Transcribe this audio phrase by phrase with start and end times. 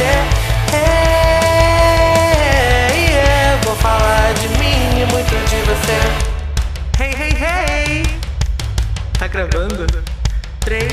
[0.00, 0.06] Hey,
[3.10, 5.98] yeah, vou falar de mim e muito de você.
[7.02, 8.04] Hey, hey, hey.
[9.18, 9.86] Tá gravando?
[10.60, 10.86] 3,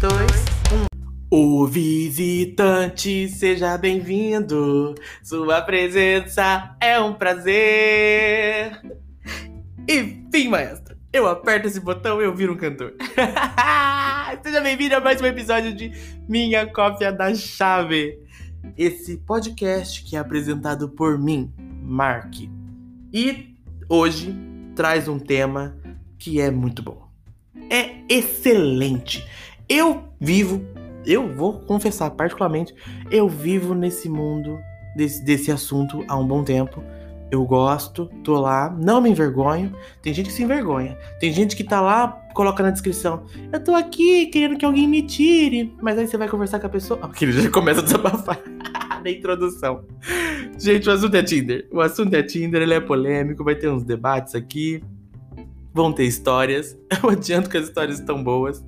[0.00, 0.14] 2,
[1.32, 1.36] 1.
[1.36, 4.94] O visitante, seja bem-vindo.
[5.20, 8.80] Sua presença é um prazer.
[9.88, 12.94] Enfim, maestro, eu aperto esse botão e eu viro um cantor.
[14.44, 15.90] seja bem-vindo a mais um episódio de
[16.28, 18.23] Minha Cópia da Chave.
[18.76, 22.34] Esse podcast que é apresentado por mim, Mark.
[23.12, 23.54] E
[23.88, 24.36] hoje
[24.74, 25.76] traz um tema
[26.18, 27.08] que é muito bom.
[27.70, 29.24] É excelente.
[29.68, 30.62] Eu vivo,
[31.06, 32.74] eu vou confessar particularmente,
[33.10, 34.58] eu vivo nesse mundo
[34.96, 36.82] desse, desse assunto há um bom tempo.
[37.30, 39.72] Eu gosto, tô lá, não me envergonho.
[40.02, 40.96] Tem gente que se envergonha.
[41.18, 45.02] Tem gente que tá lá, coloca na descrição: Eu tô aqui querendo que alguém me
[45.02, 45.74] tire.
[45.80, 47.00] Mas aí você vai conversar com a pessoa.
[47.04, 48.53] Ah, ele já começa a desabafar
[49.04, 49.84] na introdução.
[50.58, 51.68] Gente, o assunto é Tinder.
[51.70, 54.82] O assunto é Tinder, ele é polêmico, vai ter uns debates aqui.
[55.72, 56.78] Vão ter histórias.
[57.02, 58.64] Eu adianto que as histórias estão boas.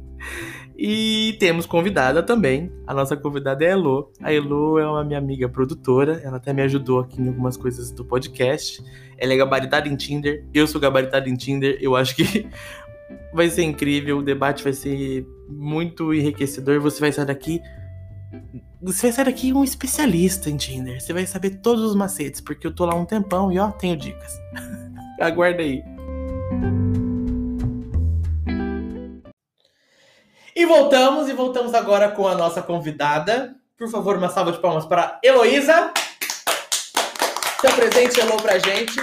[0.77, 2.71] E temos convidada também.
[2.87, 4.13] A nossa convidada é a Elo.
[4.21, 6.21] A Elo é uma minha amiga produtora.
[6.23, 8.83] Ela até me ajudou aqui em algumas coisas do podcast.
[9.17, 10.45] Ela é gabaritada em Tinder.
[10.53, 11.79] Eu sou gabaritada em Tinder.
[11.81, 12.47] Eu acho que
[13.33, 14.19] vai ser incrível.
[14.19, 16.81] O debate vai ser muito enriquecedor.
[16.81, 17.63] Você vai sair daqui.
[18.83, 21.01] Você vai sair daqui um especialista em Tinder.
[21.01, 23.97] Você vai saber todos os macetes, porque eu tô lá um tempão e ó, tenho
[23.97, 24.33] dicas.
[25.21, 25.83] Aguarda aí.
[30.55, 33.55] E voltamos, e voltamos agora com a nossa convidada.
[33.77, 35.93] Por favor, uma salva de palmas para Heloísa.
[37.61, 38.99] Seu presente, Elo, pra gente.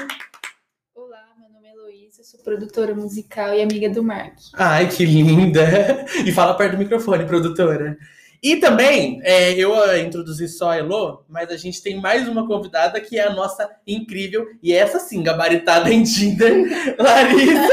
[0.95, 4.35] Olá, meu nome é Heloísa, sou produtora musical e amiga do Mark.
[4.55, 6.05] Ai, que linda!
[6.25, 7.97] E fala perto do microfone, produtora.
[8.43, 12.45] E também, é, eu uh, introduzi só a Elo, mas a gente tem mais uma
[12.45, 16.67] convidada que é a nossa incrível, e essa sim, gabaritada em Tinder,
[16.99, 17.69] Larissa.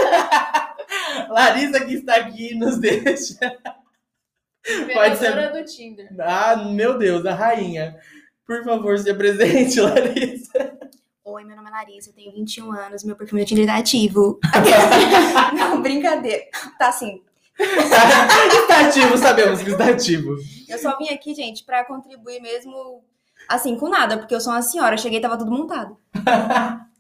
[1.29, 3.59] Larissa que está aqui nos deixa.
[4.95, 5.33] Pode ser.
[5.33, 6.09] Vereadora do Tinder.
[6.21, 7.99] Ah, meu Deus, a rainha.
[8.47, 10.79] Por favor, se apresente, Larissa.
[11.25, 14.39] Oi, meu nome é Larissa, eu tenho 21 anos, meu perfil no Tinder tá ativo.
[15.53, 16.45] Não, brincadeira.
[16.79, 17.25] Tá assim.
[18.63, 20.37] está ativo, sabemos que está ativo.
[20.69, 23.03] Eu só vim aqui, gente, pra contribuir mesmo,
[23.49, 24.97] assim, com nada, porque eu sou uma senhora.
[24.97, 25.97] Cheguei e tava tudo montado.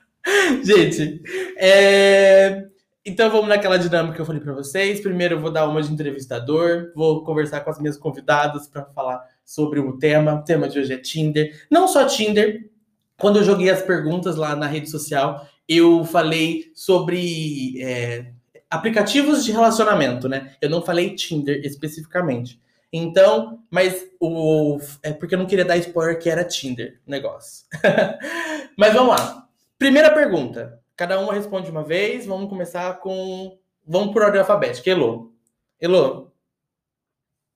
[0.63, 1.23] Gente,
[1.57, 2.67] é...
[3.07, 5.01] então vamos naquela dinâmica que eu falei para vocês.
[5.01, 9.23] Primeiro eu vou dar uma de entrevistador, vou conversar com as minhas convidadas para falar
[9.45, 10.35] sobre o tema.
[10.35, 11.67] O tema de hoje é Tinder.
[11.71, 12.69] Não só Tinder.
[13.17, 18.33] Quando eu joguei as perguntas lá na rede social, eu falei sobre é,
[18.71, 20.55] aplicativos de relacionamento, né?
[20.61, 22.61] Eu não falei Tinder especificamente.
[22.93, 27.67] Então, mas o é porque eu não queria dar spoiler que era Tinder negócio.
[28.77, 29.49] mas vamos lá.
[29.79, 30.81] Primeira pergunta.
[30.97, 32.27] Cada uma responde uma vez.
[32.27, 33.59] Vamos começar com.
[33.87, 34.91] Vamos por ordem alfabética.
[34.91, 35.33] Elo.
[35.81, 36.33] Elo,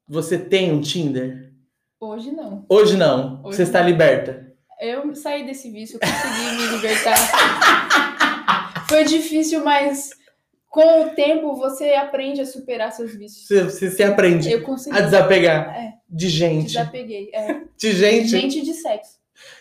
[0.07, 1.53] você tem um Tinder?
[2.01, 2.65] Hoje não.
[2.69, 3.41] Hoje não.
[3.43, 4.53] Hoje você está liberta.
[4.81, 7.17] Eu saí desse vício, eu consegui me libertar.
[8.89, 10.11] Foi difícil, mas
[10.75, 13.47] com o tempo você aprende a superar seus vícios.
[13.47, 14.97] Você, você se aprende Eu consegui.
[14.99, 16.67] a desapegar É, de gente.
[16.73, 17.31] desapeguei.
[17.33, 17.61] É.
[17.79, 18.29] De gente.
[18.29, 19.19] Gente de sexo.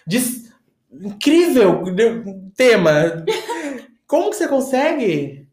[0.07, 0.51] de-
[0.91, 2.23] Incrível de-
[2.55, 3.23] tema.
[4.07, 5.47] Como que você consegue?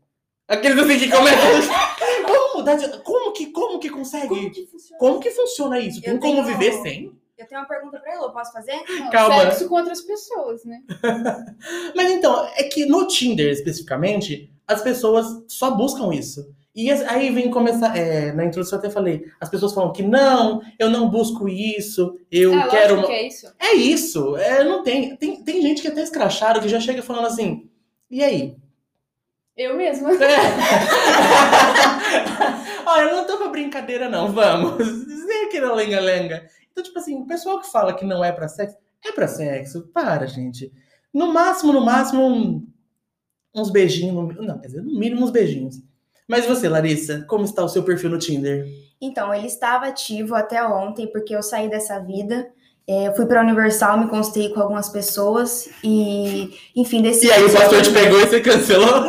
[0.49, 1.41] Aqueles assim que começam.
[2.27, 2.99] Vamos mudar de.
[3.03, 4.29] Como que, como que consegue?
[4.29, 4.99] Como que funciona?
[4.99, 6.01] Como que funciona isso?
[6.01, 7.13] Tem Eu como tenho- viver sem?
[7.39, 8.79] Eu tenho uma pergunta pra ela, posso fazer?
[8.87, 9.41] Não, Calma.
[9.45, 10.83] Sexo com outras pessoas, né?
[11.97, 16.49] Mas então, é que no Tinder especificamente, as pessoas só buscam isso.
[16.75, 17.97] E aí vem começar.
[17.97, 22.17] é, na introdução eu até falei, as pessoas falam que não, eu não busco isso,
[22.31, 22.95] eu ah, quero.
[22.97, 23.47] uma- que é isso.
[23.59, 25.43] É isso, é, não tem, tem.
[25.43, 27.69] Tem gente que é até escrachado que já chega falando assim,
[28.11, 28.57] e aí?
[29.57, 30.11] Eu mesma.
[32.87, 34.85] Olha, eu não tô pra brincadeira, não, vamos.
[34.87, 36.47] Sem aquele lenga-lenga.
[36.71, 39.89] Então, tipo assim, o pessoal que fala que não é pra sexo, é pra sexo.
[39.93, 40.73] Para, gente.
[41.13, 42.67] No máximo, no máximo, um-
[43.55, 44.15] uns beijinhos.
[44.15, 45.77] no- Não, quer dizer, no mínimo uns beijinhos.
[46.29, 48.67] Mas você, Larissa, como está o seu perfil no Tinder?
[49.01, 52.49] Então, ele estava ativo até ontem, porque eu saí dessa vida.
[52.87, 57.27] Eu fui pra Universal, me constei com algumas pessoas e, enfim, decidi.
[57.29, 59.07] E aí o pastor te pegou e você cancelou?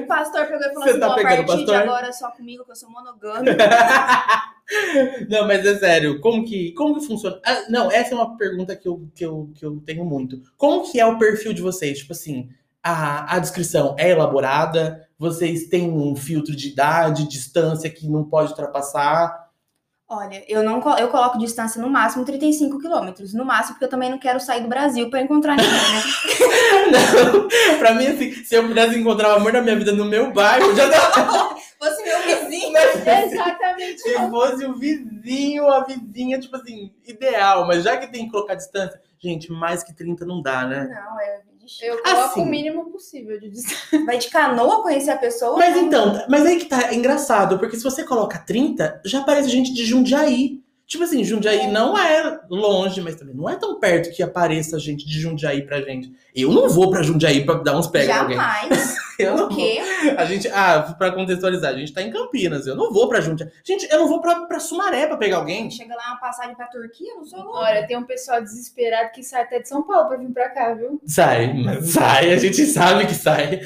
[0.00, 2.12] O pastor pegou e falou Você assim: tá "Bom, a partir de pastor?" agora é
[2.12, 3.56] só comigo, que eu sou monogâmico.
[5.28, 7.40] Não, mas é sério, como que, como que funciona?
[7.44, 10.40] Ah, não, essa é uma pergunta que eu, que, eu, que eu tenho muito.
[10.56, 11.98] Como que é o perfil de vocês?
[11.98, 12.48] Tipo assim,
[12.82, 15.08] a, a descrição é elaborada?
[15.18, 19.39] Vocês têm um filtro de idade, distância que não pode ultrapassar?
[20.12, 23.32] Olha, eu não eu coloco distância no máximo 35 quilômetros.
[23.32, 26.02] No máximo, porque eu também não quero sair do Brasil pra encontrar ninguém, né?
[26.90, 30.32] Não, pra mim, assim, se eu pudesse encontrar o amor da minha vida no meu
[30.32, 31.56] bairro, já não.
[31.78, 32.76] Fosse meu vizinho.
[33.06, 34.00] Exatamente.
[34.00, 37.66] Se fosse o vizinho, a vizinha, tipo assim, ideal.
[37.66, 40.88] Mas já que tem que colocar distância, gente, mais que 30 não dá, né?
[40.88, 41.40] Não, é
[41.80, 42.42] Eu coloco Assim.
[42.42, 44.04] o mínimo possível de distância.
[44.04, 45.56] Vai de canoa conhecer a pessoa?
[45.56, 49.48] Mas então, mas aí que tá é engraçado, porque se você coloca 30, já aparece
[49.48, 50.60] gente de Jundiaí.
[50.90, 55.06] Tipo assim, Jundiaí não é longe, mas também não é tão perto que apareça gente
[55.06, 56.10] de Jundiaí pra gente.
[56.34, 58.12] Eu não vou pra Jundiaí pra dar uns pega.
[58.12, 58.96] Jamais.
[59.16, 59.78] Eu não O quê?
[60.16, 62.66] A gente, ah, pra contextualizar, a gente tá em Campinas.
[62.66, 63.50] Eu não vou pra Jundiaí.
[63.62, 65.70] Gente, eu não vou pra, pra Sumaré pra pegar alguém.
[65.70, 67.58] Chega lá uma passagem pra Turquia, não sou louca.
[67.58, 70.72] Olha, tem um pessoal desesperado que sai até de São Paulo pra vir pra cá,
[70.72, 71.00] viu?
[71.04, 73.60] Sai, mas sai, a gente sabe que sai.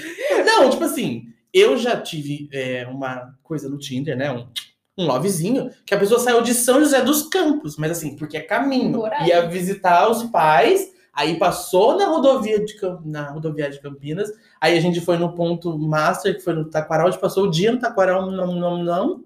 [0.45, 4.33] Não, tipo assim, eu já tive é, uma coisa no Tinder, né?
[4.33, 4.49] Um,
[4.97, 8.41] um lovezinho, que a pessoa saiu de São José dos Campos, mas assim, porque é
[8.41, 9.03] caminho.
[9.27, 12.75] Ia visitar os pais, aí passou na rodovia de
[13.05, 14.31] na rodoviária de Campinas,
[14.61, 17.51] aí a gente foi no ponto master, que foi no Taquaral, a gente passou o
[17.51, 19.25] dia no Taquaral, não, não, não.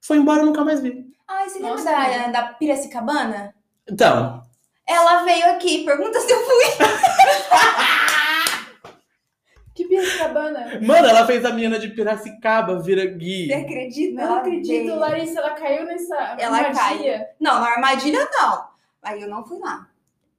[0.00, 1.06] Foi embora, nunca mais vi.
[1.26, 3.54] Ai, você lembra da, da Piracicabana?
[3.88, 4.42] Então,
[4.86, 6.64] Ela veio aqui, pergunta se eu fui.
[9.74, 10.78] Que Piracicabana.
[10.80, 13.46] mano, ela fez a menina de Piracicaba, vira Gui.
[13.48, 14.24] Você acredita?
[14.24, 14.94] Não acredito.
[14.94, 17.28] Larissa, ela caiu nessa Ela armadilha.
[17.40, 18.64] Não, na armadilha não.
[19.02, 19.88] Aí eu não fui lá.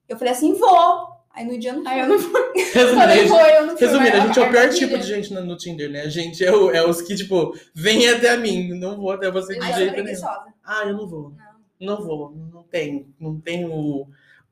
[0.08, 1.10] Eu falei assim, vou.
[1.34, 1.92] Aí no dia não fui.
[1.92, 2.42] Aí eu não fui.
[2.74, 3.86] Resumindo, Falei, foi, eu não fui.
[3.88, 6.02] Resumindo, a gente é o pior tipo de gente no, no Tinder, né?
[6.04, 9.60] A gente é, o- é os que, tipo, vem até mim, não vou até você
[9.60, 10.18] de jeito nenhum.
[10.64, 11.34] Ah, eu não vou.
[11.80, 11.96] Não.
[11.98, 12.32] Não vou.
[12.54, 13.14] Não tenho.
[13.20, 14.08] Não tenho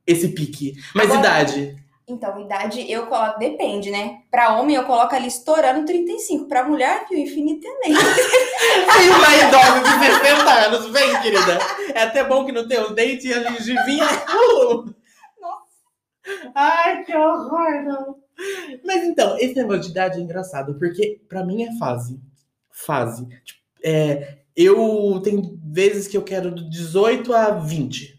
[0.06, 0.74] esse pique.
[0.94, 1.83] Mas Agora- idade.
[2.14, 4.20] Então, idade eu coloco, depende, né?
[4.30, 6.48] Pra homem eu coloco ali estourando 35.
[6.48, 8.00] Pra mulher, viu, infinitamente.
[8.98, 11.60] Tem uma idosa de 60 anos, vem, querida.
[11.94, 14.06] É até bom que não tem os dentes e a gengivinha.
[14.06, 14.94] Uh!
[16.56, 18.16] Ai, que horror, não.
[18.86, 22.20] Mas então, esse negócio de idade é engraçado, porque pra mim é fase.
[22.72, 23.28] Fase.
[23.44, 28.13] Tipo, é, eu tenho vezes que eu quero do 18 a 20.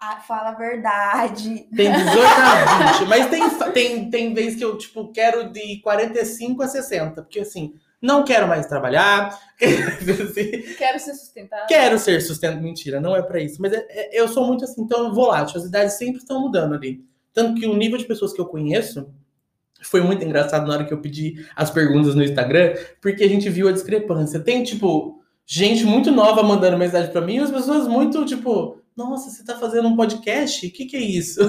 [0.00, 1.66] Ah, fala a verdade.
[1.74, 3.08] Tem 18 a 20.
[3.08, 3.42] Mas tem,
[3.72, 7.22] tem, tem vezes que eu, tipo, quero de 45 a 60.
[7.22, 9.36] Porque assim, não quero mais trabalhar.
[9.58, 11.66] Quero ser sustentável.
[11.66, 12.60] Quero ser sustento.
[12.62, 13.60] Mentira, não é pra isso.
[13.60, 15.58] Mas é- é- eu sou muito assim, então volátil.
[15.58, 17.04] As idades sempre estão mudando ali.
[17.34, 19.12] Tanto que o nível de pessoas que eu conheço
[19.82, 23.48] foi muito engraçado na hora que eu pedi as perguntas no Instagram, porque a gente
[23.50, 24.38] viu a discrepância.
[24.40, 29.30] Tem, tipo, gente muito nova mandando mensagem pra mim e as pessoas muito, tipo, nossa,
[29.30, 30.66] você tá fazendo um podcast?
[30.66, 31.40] O que, que é isso?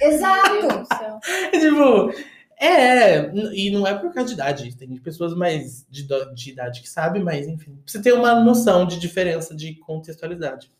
[0.00, 0.86] Exato.
[1.50, 2.12] Tipo,
[2.60, 4.76] é, e não é por causa de idade.
[4.76, 7.76] Tem pessoas mais de, de idade que sabem, mas enfim.
[7.84, 10.70] Você tem uma noção de diferença de contextualidade.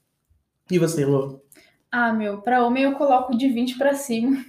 [0.70, 1.40] E você, Lô?
[1.90, 4.44] Ah, meu, pra homem eu coloco de 20 pra cima.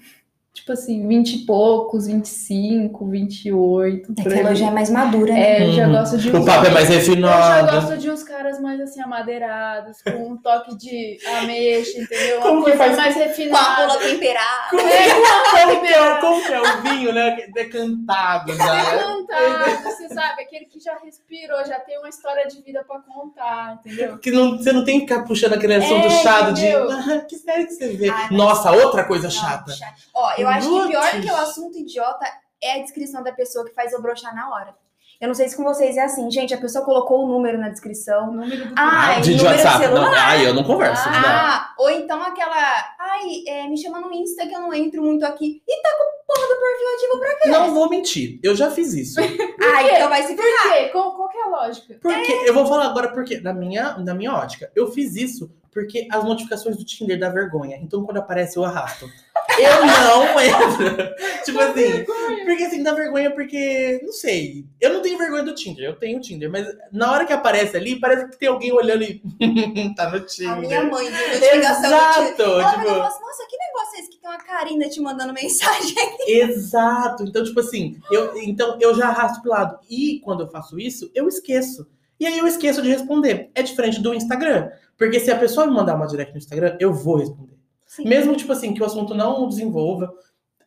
[0.51, 4.13] Tipo assim, 20 e poucos, 25, 28.
[4.17, 5.59] É que ela já é mais madura, né?
[5.61, 5.91] É, eu já Uhum.
[5.93, 7.71] gosto de O uns- papo é mais Eu já refinado.
[7.81, 12.41] gosto de uns caras mais assim, amadeirados, com um toque de ameixa, entendeu?
[12.41, 13.87] Como Uma que coisa faz- mais Com a refinada.
[13.87, 14.69] rola temperada.
[14.71, 17.37] Como é, como que é, o- como que é o vinho, né?
[17.53, 18.73] Decantado já.
[18.95, 19.18] né?
[19.29, 23.73] Decantado, você sabe, aquele que já respirou, já tem uma história de vida pra contar,
[23.79, 24.17] entendeu?
[24.17, 26.65] Que não, você não tem que ficar puxando aquele assunto É, chato de.
[26.65, 26.89] entendeu?
[26.91, 28.09] Ah, que série que você vê?
[28.09, 29.71] Ai, mas- Nossa, outra coisa Não, chata.
[29.71, 29.95] chato.
[30.13, 32.25] Ó, eu acho que pior que o assunto idiota
[32.61, 34.75] é a descrição da pessoa que faz eu broxar na hora.
[35.21, 37.67] Eu não sei se com vocês é assim, gente, a pessoa colocou o número na
[37.67, 38.29] descrição.
[38.29, 39.87] O número do Ah, de, de número de WhatsApp.
[39.87, 40.13] Não, celular.
[40.29, 41.09] ai, eu não converso.
[41.09, 41.29] Ah, não.
[41.29, 42.55] Ah, ou então aquela.
[42.97, 45.61] Ai, é, me chama no Insta que eu não entro muito aqui.
[45.67, 47.49] E tá com porra do perfil ativo pra quê?
[47.49, 49.19] Não vou mentir, eu já fiz isso.
[49.61, 50.89] Ah, então vai se Por quê?
[50.91, 51.97] Qual, qual que é a lógica?
[52.01, 56.07] Porque eu vou falar agora porque na minha, na minha ótica, eu fiz isso porque
[56.11, 57.77] as notificações do Tinder dá vergonha.
[57.81, 59.09] Então quando aparece eu arrasto.
[59.57, 61.15] Eu não entro.
[61.43, 62.05] tipo assim,
[62.45, 64.65] porque assim dá vergonha porque não sei.
[64.79, 67.75] Eu não tenho vergonha do Tinder, eu tenho o Tinder, mas na hora que aparece
[67.75, 69.21] ali, parece que tem alguém olhando e
[69.95, 70.91] tá no A minha Tinder.
[70.91, 72.47] mãe viu notificação do Exato, Tinder.
[72.47, 75.33] Ela tipo, falou assim, nossa, que negócio é esse que tem uma Karina te mandando
[75.33, 75.95] mensagem?
[76.27, 77.23] Exato.
[77.23, 79.79] Então, tipo assim, eu, então eu já arrasto pro lado.
[79.89, 81.87] E quando eu faço isso, eu esqueço.
[82.19, 83.49] E aí eu esqueço de responder.
[83.55, 84.69] É diferente do Instagram.
[84.97, 87.57] Porque se a pessoa me mandar uma direct no Instagram, eu vou responder.
[87.85, 88.07] Sim.
[88.07, 90.13] Mesmo, tipo assim, que o assunto não desenvolva,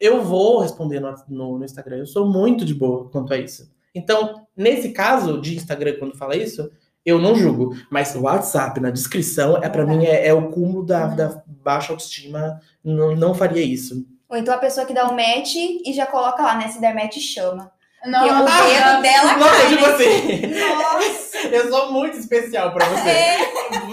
[0.00, 1.98] eu vou responder no, no, no Instagram.
[1.98, 3.70] Eu sou muito de boa quanto a isso.
[3.94, 6.70] Então, nesse caso de Instagram, quando fala isso,
[7.04, 7.76] eu não julgo.
[7.90, 11.92] Mas o WhatsApp, na descrição, é para mim é, é o cúmulo da, da baixa
[11.92, 12.60] autoestima.
[12.82, 14.06] Não, não faria isso.
[14.28, 16.68] Ou então a pessoa que dá o match e já coloca lá, né?
[16.68, 17.70] Se der match, chama.
[18.04, 19.94] Não, Porque o dedo dela cai, tipo né?
[19.94, 20.46] assim.
[20.76, 21.38] Nossa!
[21.48, 23.08] Eu sou muito especial pra você.
[23.08, 23.38] É.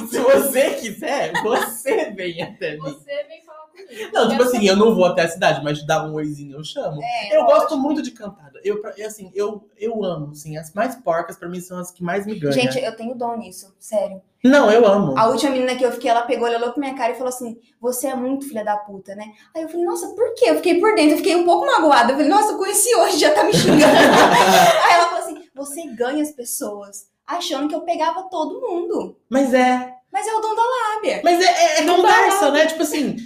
[0.10, 2.80] Se você quiser, você vem até mim.
[2.80, 3.40] Você vem.
[4.14, 7.02] Não, tipo assim, eu não vou até a cidade, mas dar um oizinho eu chamo.
[7.04, 8.60] É, Eu gosto muito de cantada.
[8.64, 12.26] Eu, assim, eu, eu amo, assim, as mais porcas pra mim são as que mais
[12.26, 12.54] me ganham.
[12.54, 14.22] Gente, eu tenho dom nisso, sério.
[14.44, 15.18] Não, eu amo.
[15.18, 17.28] A última menina que eu fiquei, ela pegou, ela olhou pra minha cara e falou
[17.28, 19.26] assim: Você é muito filha da puta, né?
[19.54, 20.46] Aí eu falei, nossa, por quê?
[20.50, 22.14] Eu fiquei por dentro, eu fiquei um pouco magoada.
[22.14, 23.82] Eu falei, nossa, eu conheci hoje, já tá me xingando.
[23.84, 29.18] Aí ela falou assim: Você ganha as pessoas, achando que eu pegava todo mundo.
[29.30, 29.94] Mas é.
[30.12, 31.22] Mas é o dom da lábia.
[31.24, 32.66] Mas é, é, é conversa, né?
[32.66, 33.18] Tipo assim,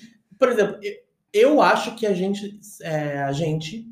[0.44, 0.78] por exemplo,
[1.32, 3.88] eu, acho que a gente, é, a gente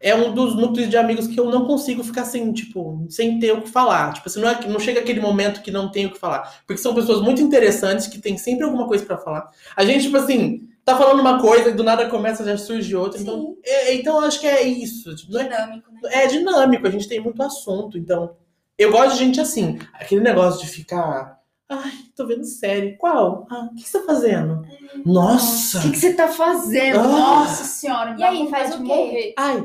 [0.00, 3.52] é um dos núcleos de amigos que eu não consigo ficar sem, tipo, sem ter
[3.52, 4.14] o que falar.
[4.14, 6.62] Tipo assim, não, é, não chega aquele momento que não tem o que falar.
[6.66, 9.50] Porque são pessoas muito interessantes que têm sempre alguma coisa pra falar.
[9.76, 13.20] A gente, tipo assim, tá falando uma coisa e do nada começa, já surge outra.
[13.20, 13.56] Então, Sim.
[13.62, 15.14] é, então eu acho que é isso.
[15.14, 16.00] Tipo, é Dinâmico, né?
[16.14, 18.38] é dinâmico, a gente tem muito assunto, então.
[18.78, 21.39] Eu gosto de gente assim, aquele negócio de ficar.
[21.70, 22.96] Ai, tô vendo série.
[22.96, 23.46] Qual?
[23.48, 24.66] Ah, o que você tá fazendo?
[25.06, 25.78] Nossa!
[25.78, 26.98] O que, que você tá fazendo?
[26.98, 27.06] Ah.
[27.06, 28.88] Nossa senhora, E aí, faz o quê?
[28.88, 29.34] morrer.
[29.38, 29.64] Ai,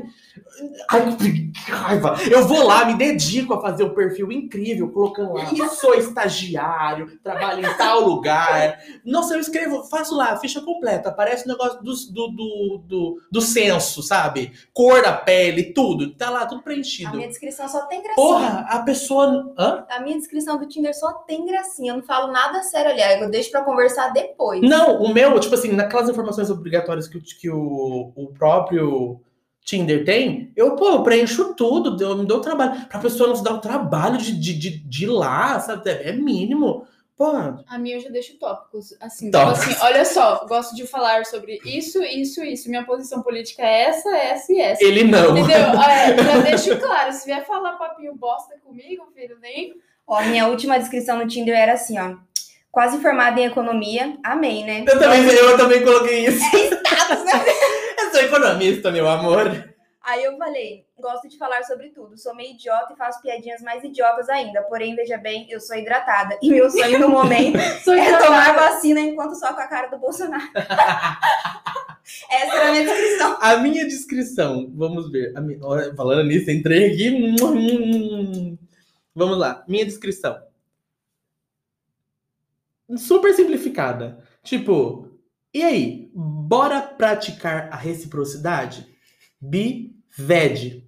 [0.90, 2.16] ai, que raiva.
[2.30, 5.46] Eu vou lá, me dedico a fazer o perfil incrível, colocando lá.
[5.68, 8.78] Sou estagiário, trabalho em tal lugar.
[9.04, 11.08] Nossa, eu escrevo, faço lá, a ficha completa.
[11.08, 14.52] Aparece o negócio do, do, do, do, do censo, sabe?
[14.72, 16.14] Cor da pele, tudo.
[16.14, 17.16] Tá lá, tudo A preenchido.
[17.16, 18.14] minha descrição só tem gracinha.
[18.16, 19.54] Porra, a pessoa.
[19.58, 19.84] Hã?
[19.90, 21.92] A minha descrição do Tinder só tem gracinha.
[21.92, 23.20] Eu não falo nada sério, aliás.
[23.20, 24.60] Eu deixo pra conversar depois.
[24.62, 29.20] Não, o meu, tipo assim, naquelas informações obrigatórias que, que o, o próprio
[29.66, 32.86] Tinder tem, eu, pô, eu preencho tudo, eu me dou trabalho.
[32.86, 35.90] Pra pessoa não se dar o trabalho de, de, de, de ir lá, sabe?
[35.90, 36.86] É mínimo.
[37.16, 37.32] Pô,
[37.66, 38.94] A minha eu já deixo tópicos.
[39.00, 39.60] Assim, Tópicos.
[39.60, 42.68] tipo assim, olha só, gosto de falar sobre isso, isso, isso.
[42.68, 44.84] Minha posição política é essa, essa e essa.
[44.84, 45.36] ele não.
[45.36, 45.56] Entendeu?
[45.82, 47.12] É, já deixo claro.
[47.12, 49.74] Se vier falar papinho bosta comigo, filho, nem.
[50.06, 52.14] Ó, minha última descrição no Tinder era assim, ó.
[52.70, 54.16] Quase formada em economia.
[54.22, 54.84] Amei, né?
[54.86, 56.44] Eu também, eu também coloquei isso.
[57.24, 58.04] Né?
[58.04, 59.74] Eu sou economista, meu amor.
[60.02, 62.16] Aí eu falei, gosto de falar sobre tudo.
[62.16, 64.62] Sou meio idiota e faço piadinhas mais idiotas ainda.
[64.62, 66.38] Porém, veja bem, eu sou hidratada.
[66.40, 67.56] E meu sonho no momento
[67.90, 70.48] é tomar vacina enquanto só com a cara do Bolsonaro.
[72.30, 73.38] Essa era a minha descrição.
[73.40, 75.32] A minha descrição, vamos ver.
[75.40, 77.36] Minha- falando nisso, entrei aqui.
[79.12, 79.64] Vamos lá.
[79.66, 80.40] Minha descrição.
[82.96, 84.22] Super simplificada.
[84.44, 85.08] Tipo,
[85.52, 86.12] e aí?
[86.46, 88.86] Bora praticar a reciprocidade?
[89.40, 90.86] Bi, ved.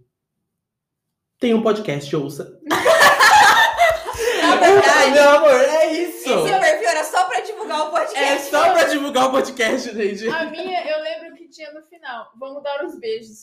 [1.41, 2.61] Tem um podcast, ouça.
[2.69, 6.29] Na verdade, Meu amor, é isso.
[6.31, 8.25] esse perfil era só pra divulgar o podcast.
[8.25, 10.29] É só pra divulgar o podcast, gente.
[10.29, 12.31] A minha, eu lembro que tinha no final.
[12.39, 13.43] Vamos dar os beijos.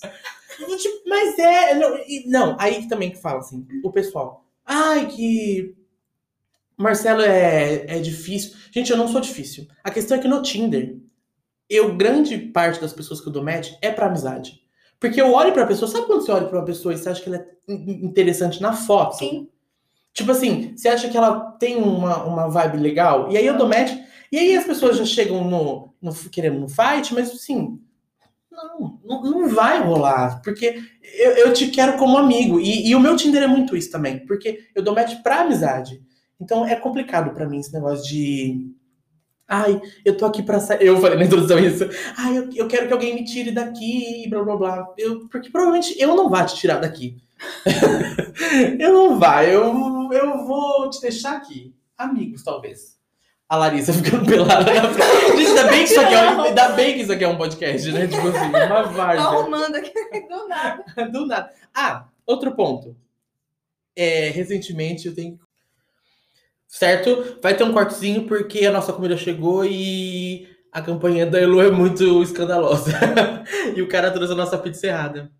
[1.06, 1.74] Mas é.
[1.76, 4.46] Não, e- não, aí também que fala assim, o pessoal.
[4.66, 5.76] Ai, que.
[6.78, 8.56] Marcelo é, é difícil.
[8.72, 9.68] Gente, eu não sou difícil.
[9.84, 10.96] A questão é que no Tinder,
[11.70, 14.62] eu, grande parte das pessoas que eu dou match é pra amizade.
[15.00, 17.22] Porque eu olho pra pessoa, sabe quando você olha pra uma pessoa e você acha
[17.22, 19.18] que ela é in- interessante na foto?
[19.18, 19.50] Sim.
[20.14, 23.32] Tipo assim, você acha que ela tem uma, uma vibe legal?
[23.32, 23.92] E aí eu dou match.
[24.32, 27.80] E aí as pessoas já chegam no, no querendo no fight, mas assim,
[28.52, 30.42] não, não, não vai rolar.
[30.42, 32.60] Porque eu, eu te quero como amigo.
[32.60, 34.26] E, e o meu Tinder é muito isso também.
[34.26, 36.02] Porque eu dou match pra amizade.
[36.40, 38.72] Então é complicado pra mim esse negócio de.
[39.48, 40.88] Ai, eu tô aqui pra sair.
[40.88, 41.88] Eu falei na introdução isso.
[42.18, 44.94] Ai, eu, eu quero que alguém me tire daqui, blá blá blá.
[44.98, 47.18] Eu, porque provavelmente eu não vou te tirar daqui.
[48.80, 51.76] eu não vai, eu, eu vou te deixar aqui.
[51.98, 52.96] Amigos, talvez.
[53.48, 55.38] A Larissa ficando pelada na frente.
[55.38, 57.38] Gente, ainda bem que isso aqui é um, ainda bem que isso aqui é um
[57.38, 58.08] podcast, né?
[58.08, 59.24] Tipo assim, uma Tô várzea.
[59.24, 59.92] arrumando aqui.
[60.28, 60.84] Do nada.
[61.12, 61.52] Do nada.
[61.74, 62.96] Ah, outro ponto.
[63.96, 65.40] É, recentemente eu tenho.
[66.76, 67.40] Certo?
[67.42, 71.72] Vai ter um cortezinho porque a nossa comida chegou e a campanha da Elu é
[71.72, 72.92] muito escandalosa.
[73.74, 75.32] e o cara trouxe a nossa pizza errada.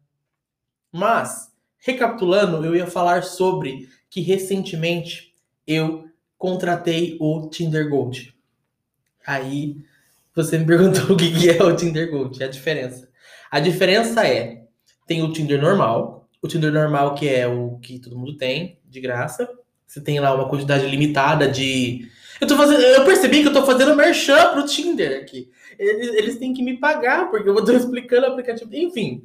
[0.90, 5.34] Mas, recapitulando, eu ia falar sobre que recentemente
[5.68, 6.06] eu
[6.38, 8.34] contratei o Tinder Gold.
[9.28, 9.76] Aí
[10.34, 13.10] você me perguntou o que é o Tinder Gold, a diferença.
[13.52, 14.64] A diferença é
[15.06, 16.30] tem o Tinder normal.
[16.42, 19.50] O Tinder normal, que é o que todo mundo tem, de graça.
[19.88, 22.10] Você tem lá uma quantidade limitada de.
[22.40, 22.82] Eu, tô fazendo...
[22.82, 25.50] eu percebi que eu tô fazendo merchan pro Tinder aqui.
[25.80, 28.70] Eles, eles têm que me pagar, porque eu tô explicando o aplicativo.
[28.74, 29.24] Enfim.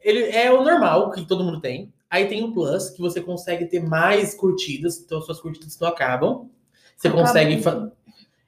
[0.00, 1.92] Ele é o normal, que todo mundo tem.
[2.10, 5.88] Aí tem o Plus, que você consegue ter mais curtidas, então as suas curtidas não
[5.88, 6.50] acabam.
[6.96, 7.62] Você consegue.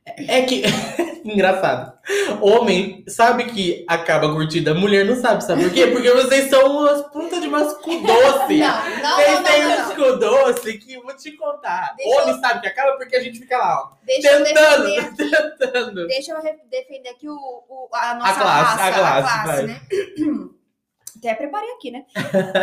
[0.06, 0.62] É que.
[1.24, 1.94] Engraçado.
[2.42, 5.86] Homem sabe que acaba a curtida, mulher não sabe, sabe por quê?
[5.86, 8.58] Porque vocês são umas putas de umas cu doce.
[8.58, 11.94] Não, não, Vocês não, têm não, uns cu doce que eu vou te contar.
[11.96, 13.96] Deixa Homem sabe que acaba porque a gente fica lá, ó.
[14.04, 16.06] Deixa eu Tentando, tentando.
[16.06, 18.92] Deixa eu defender aqui o, o- a nossa classe, raça, a
[19.22, 19.62] classe, vai.
[19.66, 19.80] né?
[21.16, 22.04] Até preparei aqui, né?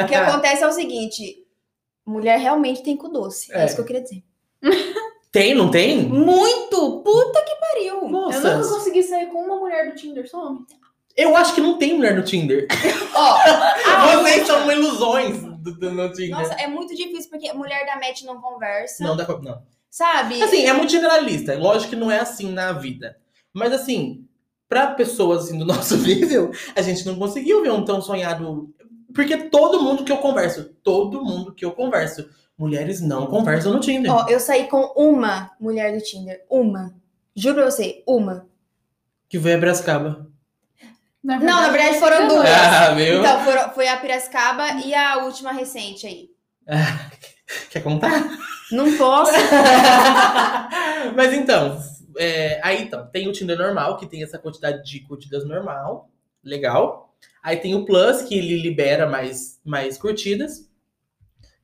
[0.03, 1.35] O que acontece é o seguinte:
[2.05, 3.51] mulher realmente tem cu doce.
[3.51, 3.65] É, É.
[3.65, 4.23] isso que eu queria dizer.
[5.31, 6.03] Tem, não tem?
[6.03, 7.01] Muito!
[7.03, 7.95] Puta que pariu!
[8.01, 8.73] Eu nunca Nossa.
[8.73, 10.65] consegui sair com uma mulher do Tinder, só homem.
[11.15, 12.67] Eu acho que não tem mulher no Tinder.
[13.15, 13.37] Ó,
[14.21, 16.31] Vocês são ilusões do, do- no Tinder.
[16.37, 19.03] nossa, é muito difícil porque mulher da match não conversa.
[19.03, 19.37] Não dá pra.
[19.39, 19.61] Não.
[19.89, 20.41] Sabe?
[20.41, 21.57] Assim, é muito generalista.
[21.57, 23.17] Lógico que não é assim na vida.
[23.53, 24.25] Mas assim,
[24.69, 28.73] pra pessoas assim, do nosso nível, a gente não conseguiu ver um tão sonhado.
[29.13, 32.29] Porque todo mundo que eu converso, todo mundo que eu converso,
[32.61, 34.11] mulheres não conversam no Tinder.
[34.13, 36.45] Ó, eu saí com uma mulher do Tinder.
[36.47, 36.93] Uma.
[37.35, 38.45] Juro pra você, uma.
[39.27, 40.27] Que veio a Brascaba.
[41.23, 42.47] Na Não, na verdade foram duas.
[42.49, 43.19] Ah, viu?
[43.19, 46.29] Então, foram- foi a Piracicaba e a última recente aí.
[47.71, 48.11] Quer contar?
[48.71, 49.31] Não posso.
[51.15, 51.79] Mas então,
[52.17, 56.09] é, aí então, tem o Tinder normal, que tem essa quantidade de curtidas normal,
[56.43, 57.13] legal.
[57.43, 60.69] Aí tem o Plus, que ele libera mais, mais curtidas.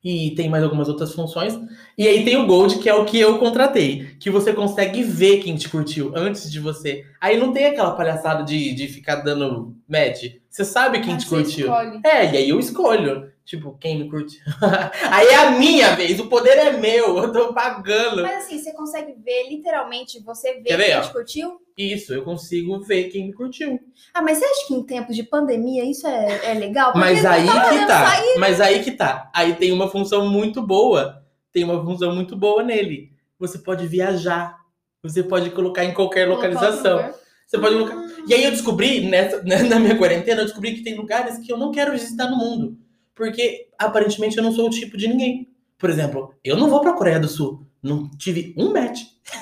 [0.03, 1.57] E tem mais algumas outras funções.
[1.97, 4.15] E aí tem o Gold, que é o que eu contratei.
[4.19, 7.03] Que você consegue ver quem te curtiu antes de você.
[7.19, 10.35] Aí não tem aquela palhaçada de, de ficar dando match.
[10.49, 11.65] Você sabe quem Ah, te curtiu.
[11.67, 11.99] escolhe.
[12.05, 13.29] É, e aí eu escolho.
[13.47, 14.41] Tipo, quem me curte.
[15.09, 18.21] aí é a minha vez, o poder é meu, eu tô pagando.
[18.21, 21.01] Mas assim, você consegue ver, literalmente, você vê Quer ver, quem ó?
[21.01, 21.61] te curtiu?
[21.77, 23.79] Isso, eu consigo ver quem me curtiu.
[24.13, 26.91] Ah, mas você acha que em tempos de pandemia isso é, é legal?
[26.91, 28.05] Porque Mas aí tá que tá.
[28.05, 28.37] sair.
[28.37, 29.31] Mas aí que tá.
[29.33, 31.23] Aí tem uma função muito boa.
[31.53, 33.13] Tem uma função muito boa nele.
[33.39, 34.57] Você pode viajar.
[35.01, 37.13] Você pode colocar em qualquer Colocar localização.
[37.47, 37.95] Você pode colocar.
[38.27, 41.57] E aí eu descobri, nessa, na minha quarentena, eu descobri que tem lugares que eu
[41.57, 42.86] não quero visitar no mundo.
[43.17, 45.49] Porque aparentemente eu não sou o tipo de ninguém.
[45.77, 47.65] Por exemplo, eu não vou pra Coreia do Sul.
[47.81, 49.01] Não tive um match.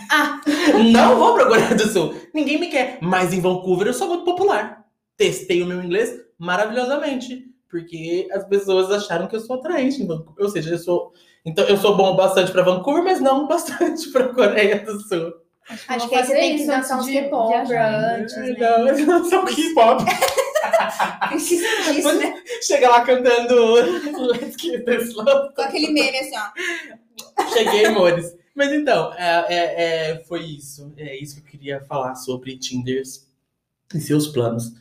[0.10, 0.42] Ah.
[0.92, 2.16] Não vou pra Coreia do Sul.
[2.34, 2.98] Ninguém me quer.
[3.02, 4.84] Mas em Vancouver eu sou muito popular.
[5.16, 7.46] Testei o meu inglês maravilhosamente.
[7.70, 10.44] Porque as pessoas acharam que eu sou atraente em Vancouver.
[10.44, 11.14] Ou seja, eu sou.
[11.46, 15.34] Então eu sou bom bastante pra Vancouver, mas não bastante pra Coreia do Sul.
[15.88, 18.56] Acho Vou que aí você tem que isso dançar uns K-pop antes, né?
[18.60, 20.04] Não, eu não sou K-pop.
[21.30, 22.42] Precisa disso, né?
[22.62, 23.76] Chega lá cantando
[24.32, 25.54] Let's Keep This Love.
[25.56, 27.50] Com aquele meme assim, ó.
[27.54, 28.36] Cheguei, amores.
[28.56, 30.94] Mas então, é, é- é- foi isso.
[30.98, 33.28] É isso que eu queria falar sobre Tinders
[33.94, 34.72] e seus planos.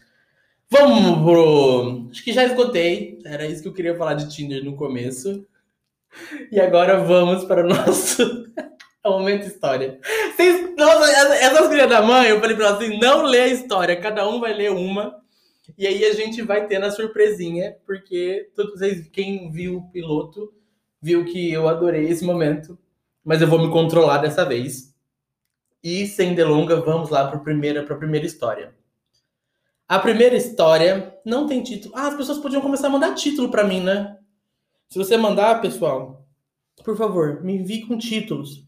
[0.71, 2.09] Vamos pro.
[2.11, 3.19] Acho que já esgotei.
[3.25, 5.45] Era isso que eu queria falar de Tinder no começo.
[6.51, 8.47] E agora vamos para o nosso
[9.05, 9.99] momento história.
[10.35, 14.01] Vocês, nossa, essas filhas da mãe, eu falei pra elas assim: não lê a história,
[14.01, 15.21] cada um vai ler uma.
[15.79, 20.53] E aí a gente vai ter na surpresinha, porque todos vocês, quem viu o piloto,
[21.01, 22.79] viu que eu adorei esse momento.
[23.25, 24.95] Mas eu vou me controlar dessa vez.
[25.83, 28.75] E sem delonga, vamos lá para a primeira, pra primeira história.
[29.89, 31.95] A primeira história não tem título.
[31.97, 34.19] Ah, as pessoas podiam começar a mandar título para mim, né?
[34.89, 36.27] Se você mandar, pessoal,
[36.85, 38.67] por favor, me envie com títulos.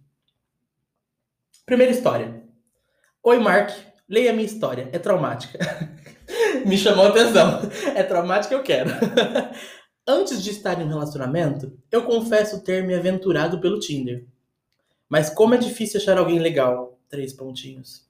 [1.64, 2.42] Primeira história.
[3.22, 3.70] Oi, Mark.
[4.08, 4.88] Leia a minha história.
[4.92, 5.58] É traumática.
[6.64, 7.60] me chamou a atenção.
[7.94, 8.90] É traumática, eu quero.
[10.06, 14.24] Antes de estar em um relacionamento, eu confesso ter me aventurado pelo Tinder.
[15.08, 16.98] Mas como é difícil achar alguém legal.
[17.08, 18.04] Três pontinhos.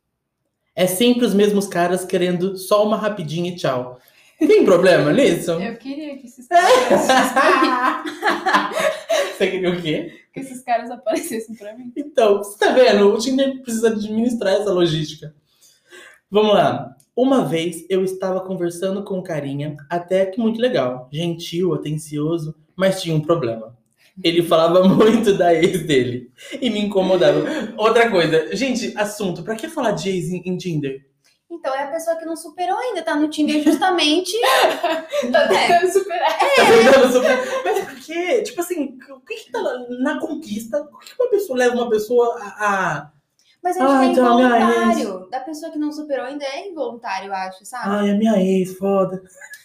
[0.75, 3.99] É sempre os mesmos caras querendo só uma rapidinha e tchau.
[4.39, 5.53] Tem problema nisso?
[5.53, 6.69] Eu queria que esses caras,
[9.37, 10.13] Você queria o quê?
[10.37, 11.91] que esses caras aparecessem pra mim.
[11.97, 13.09] Então, você tá vendo?
[13.09, 15.35] O Tinder precisa administrar essa logística.
[16.31, 16.95] Vamos lá.
[17.17, 23.01] Uma vez eu estava conversando com um carinha, até que muito legal, gentil, atencioso, mas
[23.01, 23.75] tinha um problema.
[24.23, 27.43] Ele falava muito da ex dele e me incomodava.
[27.77, 31.07] Outra coisa, gente, assunto, pra que falar de ex em, em Tinder?
[31.51, 34.33] Então é a pessoa que não superou ainda, tá no Tinder justamente.
[35.33, 35.49] Tá É.
[35.49, 36.39] tentando superar.
[36.39, 38.43] Tá tentando super- Mas por quê?
[38.43, 39.61] Tipo assim, o que que tá
[40.01, 40.85] na, conquista?
[40.85, 42.67] Por que uma pessoa leva uma pesa a...
[42.67, 43.11] a...
[43.67, 45.29] Mas acho Ah, que é então, minha involuntário.
[45.29, 47.89] Da pessoa que não superou ainda é involuntário, eu acho, sabe?
[47.89, 49.21] Ai, a minha ex, foda.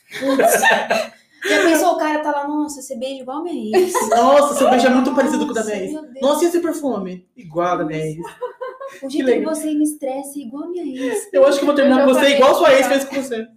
[1.48, 3.94] Já pensou, o cara tá lá, nossa, você beija igual a minha ex.
[4.10, 5.94] Nossa, seu beijo é muito parecido com o da minha Nossa, ex.
[5.94, 6.22] meu Deus.
[6.22, 7.30] Nossa, e esse perfume?
[7.38, 8.18] Igual a da minha ex.
[8.18, 9.54] O que jeito que, legal.
[9.56, 11.30] você me estressa é igual a minha ex.
[11.32, 13.48] Eu acho que eu vou terminar Eu com você igual sua ex fez com você.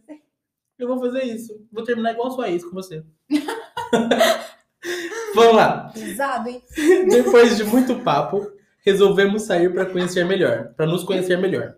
[0.79, 1.55] Eu vou fazer isso.
[1.73, 3.03] Vou terminar igual sua ex com você.
[5.35, 5.91] Vamos lá.
[5.95, 6.63] Pesado, hein?
[7.09, 8.47] Depois de muito papo,
[8.85, 11.77] resolvemos sair para conhecer melhor, para nos conhecer melhor.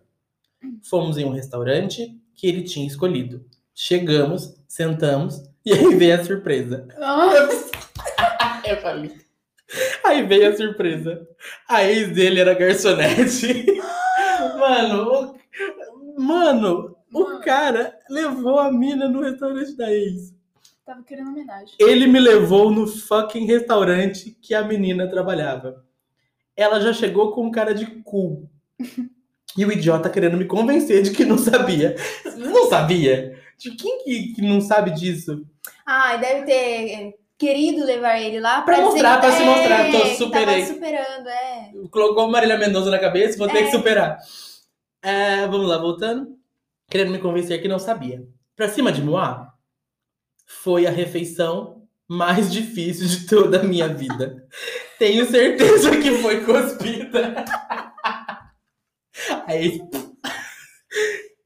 [0.83, 3.45] Fomos em um restaurante que ele tinha escolhido.
[3.75, 6.88] Chegamos, sentamos e aí veio a surpresa.
[6.99, 7.71] Nossa,
[8.66, 9.14] Eu falei.
[10.05, 11.27] Aí veio a surpresa.
[11.69, 13.66] A ex dele era garçonete.
[14.59, 15.37] Mano,
[15.95, 20.35] o, mano, o cara levou a mina no restaurante da ex.
[20.85, 21.75] tava querendo homenagem.
[21.79, 25.86] Ele me levou no fucking restaurante que a menina trabalhava.
[26.57, 28.49] Ela já chegou com cara de cu.
[29.57, 31.95] E o idiota querendo me convencer de que não sabia.
[32.37, 33.38] Não sabia?
[33.59, 35.45] De quem que, que não sabe disso?
[35.87, 39.90] Ai, deve ter é, querido levar ele lá Pra dizer mostrar, que- pra se mostrar,
[39.90, 40.61] tô, é, que superei.
[40.62, 41.73] Tava superando, é.
[41.90, 43.62] Colocou Marília Mendonça na cabeça, vou ter É.
[43.64, 44.19] que superar.
[45.03, 46.37] É, vamos lá, voltando.
[46.90, 48.27] Querendo me convencer que não sabia.
[48.55, 49.53] Pra cima de Moá,
[50.47, 54.47] foi a refeição mais difícil de toda a minha vida.
[54.98, 57.44] Tenho certeza que foi cuspida.
[59.46, 59.80] Aí.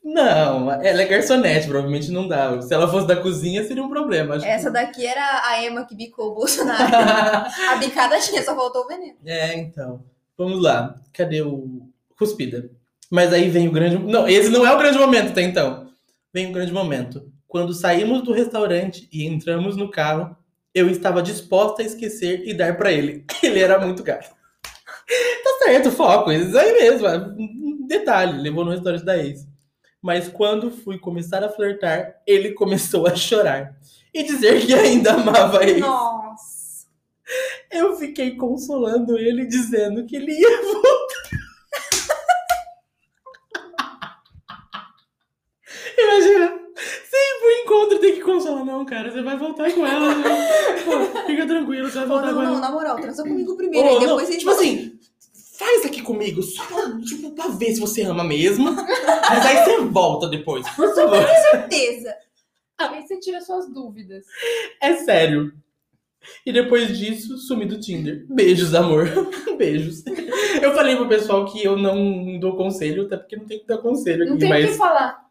[0.03, 2.61] Não, ela é garçonete, provavelmente não dá.
[2.63, 4.35] Se ela fosse da cozinha, seria um problema.
[4.35, 6.83] acho que- Essa daqui era a Emma que bicou o Bolsonaro.
[7.71, 9.17] a bicada tinha, só faltou o veneno.
[9.25, 10.03] É, então.
[10.37, 10.95] Vamos lá.
[11.13, 11.83] Cadê o.
[12.19, 12.71] Cuspida.
[13.11, 13.99] Mas aí vem o grande.
[13.99, 15.91] Não, esse não é o grande momento, até então.
[16.33, 17.31] Vem o grande momento.
[17.47, 20.37] Quando saímos do restaurante e entramos no carro,
[20.75, 23.25] eu estava disposta a esquecer e dar pra ele.
[23.43, 24.25] Ele era muito caro.
[24.63, 26.31] tá certo, foco.
[26.31, 27.07] Isso aí mesmo.
[27.07, 29.49] é um Detalhe, levou no restaurante da ex.
[30.01, 33.77] Mas quando fui começar a flertar, ele começou a chorar.
[34.15, 35.81] E dizer que ainda amava ele.
[35.81, 36.87] Nossa.
[37.71, 41.31] Eu fiquei consolando ele, dizendo que ele ia voltar.
[45.99, 47.99] Imagina, sempre o encontro
[48.61, 48.79] consolar.
[48.79, 50.15] Não, cara, você vai voltar com ela.
[50.15, 50.25] né?
[50.85, 52.61] Pô, fica tranquilo, você vai voltar não, com não, ela.
[52.61, 54.99] na moral, transa comigo primeiro, Ô, aí não, depois a gente tipo assim,
[55.59, 56.63] faz aqui comigo, só
[57.01, 58.71] tipo, pra ver se você ama mesmo.
[58.73, 61.27] Mas aí você volta depois, por favor.
[61.51, 62.15] certeza.
[62.79, 64.25] Aí você tira suas dúvidas.
[64.81, 65.53] É sério.
[66.45, 68.27] E depois disso, sumi do Tinder.
[68.29, 69.09] Beijos, amor.
[69.57, 70.03] Beijos.
[70.63, 73.79] Eu falei pro pessoal que eu não dou conselho, até porque não tem que dar
[73.79, 75.30] conselho Não aqui, tem o mas que falar.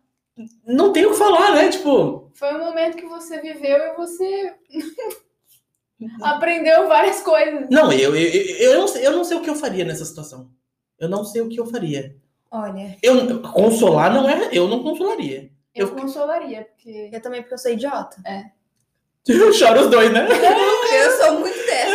[0.65, 1.69] Não tem o que falar, né?
[1.69, 4.53] Tipo, Foi um momento que você viveu e você
[6.21, 7.67] aprendeu várias coisas.
[7.69, 10.05] não, eu, eu, eu, eu não sei, eu não sei o que eu faria nessa
[10.05, 10.49] situação.
[10.97, 12.15] Eu não sei o que eu faria.
[12.51, 14.49] Olha, Eu, consolar não é.
[14.51, 15.49] Eu não consolaria.
[15.75, 17.09] Eu, Eu- consolaria, porque.
[17.13, 18.17] eu também porque eu sou idiota.
[19.27, 20.27] Eu choro os dois, né?
[20.27, 21.91] Eu sou muito dessa.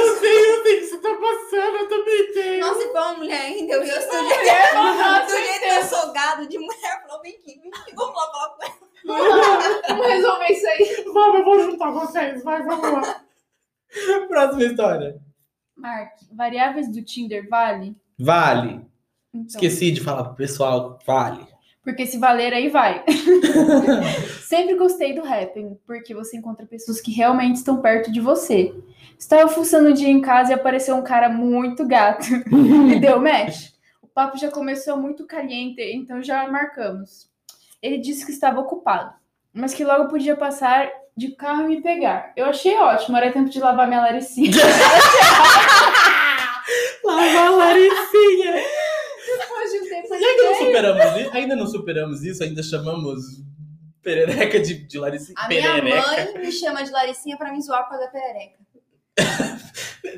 [1.54, 2.66] Eu também tenho.
[2.66, 5.82] Nossa, e pra uma mulher ainda, eu já estou Mulher, nossa, do jeito que eu
[5.84, 8.74] sou gado de mulher, falou, vem aqui, vem aqui, vamos lá falar com ela.
[9.06, 11.04] Vamos lá, vamos resolver isso aí.
[11.12, 13.24] Vamos, eu vou juntar vocês, vai, vamos lá.
[14.28, 15.20] Próxima história.
[15.76, 17.96] Mark, variáveis do Tinder vale?
[18.18, 18.86] Vale.
[19.32, 21.53] Então, Esqueci de falar pro pessoal, vale.
[21.84, 23.04] Porque se valer, aí vai.
[24.48, 28.74] Sempre gostei do rapping, porque você encontra pessoas que realmente estão perto de você.
[29.18, 32.24] Estava fuçando um dia em casa e apareceu um cara muito gato.
[32.90, 33.72] e deu match.
[34.02, 37.28] O papo já começou muito caliente, então já marcamos.
[37.82, 39.12] Ele disse que estava ocupado,
[39.52, 42.32] mas que logo podia passar de carro e me pegar.
[42.34, 44.50] Eu achei ótimo, era tempo de lavar minha laricinha.
[47.04, 48.54] Lava a Laricinha.
[49.26, 51.30] Depois de um tempo E ainda não superamos isso?
[51.36, 52.42] Ainda não superamos isso?
[52.44, 53.24] Ainda chamamos
[54.02, 55.34] perereca de, de Laricinha?
[55.38, 56.32] A minha perereca.
[56.32, 58.58] mãe me chama de Laricinha pra me zoar por causa da perereca.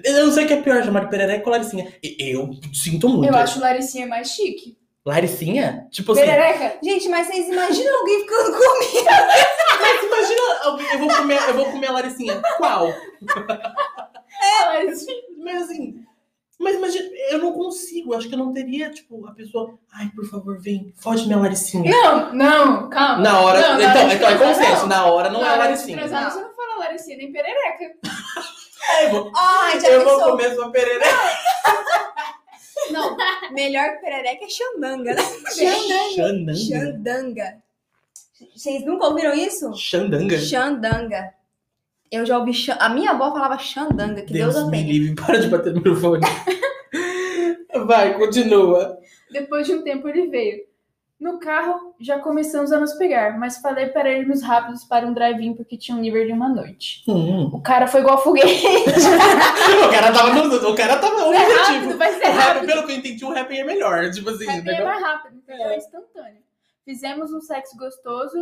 [0.05, 1.93] Eu não sei o que é pior, chamar de perereca ou Laricinha.
[2.19, 3.31] Eu sinto muito.
[3.33, 4.77] Eu acho laricinha mais chique.
[5.05, 5.87] Laricinha?
[5.93, 6.79] Tipo assim, Perereca?
[6.83, 9.07] Gente, mas vocês imaginam alguém ficando comigo?
[9.81, 12.43] mas imagina, alguém- eu vou comer, eu vou comer a Laricinha.
[12.57, 12.93] Qual?
[14.67, 15.23] Laricinha.
[15.39, 16.05] Mas assim,
[16.59, 20.25] mas imagina, eu não consigo, acho que eu não teria, tipo, a pessoa, ai, por
[20.29, 21.91] favor, vem, foge minha Laricinha.
[21.91, 23.19] Não, não, calma.
[23.23, 24.89] Na hora, Não, na então, hora de então é transar, consenso, não.
[24.89, 25.99] na hora não Na é hora de Laricinha.
[25.99, 26.31] transar, Não.
[26.31, 27.95] você não fala Laricinha nem perereca.
[28.89, 30.31] É, eu vou, Ai, já eu vou pensou?
[30.37, 31.07] comer sua perereca.
[32.93, 33.17] Não,
[33.53, 35.23] melhor que perereca é xandanga, né?
[35.51, 36.55] Xandanga.
[36.55, 37.63] Xandanga.
[38.55, 39.75] Vocês nunca ouviram isso?
[39.75, 40.39] Xandanga.
[40.39, 41.35] Xandanga.
[42.11, 42.53] Eu já ouvi.
[42.79, 46.23] A minha avó falava xandanga, que Deus, Deus me livre, para de bater no microfone.
[47.87, 48.99] Vai, continua.
[49.31, 50.65] Depois de um tempo ele veio.
[51.19, 55.55] No carro, já começamos a nos pegar, mas falei para irmos rápidos para um drive-in
[55.55, 57.03] porque tinha um nível de uma noite.
[57.09, 57.51] Hum.
[57.55, 58.67] O cara foi igual foguete.
[58.67, 60.71] o cara tava no.
[60.71, 61.57] O cara tava no É objetivo.
[61.65, 62.67] rápido, vai ser O rap, rápido.
[62.67, 64.11] pelo que eu entendi, um rap é melhor.
[64.11, 65.67] Tipo assim, bem negócio- mais rápido, entendeu?
[65.69, 66.43] É instantâneo.
[66.85, 68.37] Fizemos um sexo gostoso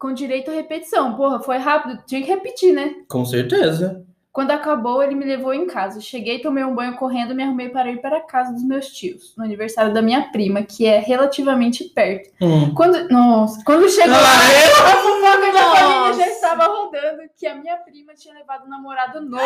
[0.00, 1.14] com direito à repetição.
[1.14, 2.96] Porra, foi rápido, tinha que repetir, né?
[3.06, 4.04] Com certeza.
[4.32, 6.00] Quando acabou, ele me levou em casa.
[6.00, 8.86] Cheguei, tomei um banho correndo e me arrumei para ir para a casa dos meus
[8.88, 12.30] tios, no aniversário da minha prima, que é relativamente perto.
[12.40, 12.72] Hum.
[12.74, 14.30] Quando, nossa, quando chegou Ah, lá,
[14.90, 19.20] a fofoca da família já estava rodando que a minha prima tinha levado um namorado
[19.20, 19.44] novo.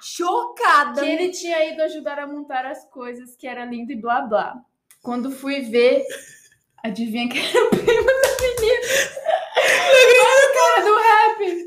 [0.00, 1.00] Chocada.
[1.00, 4.56] que ele tinha ido ajudar a montar as coisas, que era lindo e blá blá.
[5.02, 6.04] Quando fui ver,
[6.84, 8.80] adivinha que era a prima da menina?
[9.92, 11.66] Olha a cara do rap!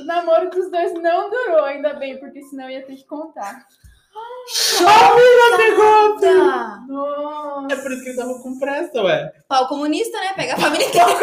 [0.00, 3.66] O namoro dos dois não durou, ainda bem, porque senão eu ia ter que contar.
[4.46, 4.90] Chocada.
[6.88, 7.74] Nossa!
[7.74, 9.32] É por isso que ele tava com pressa, ué.
[9.46, 10.32] Pau comunista, né?
[10.34, 11.06] Pega a família inteira.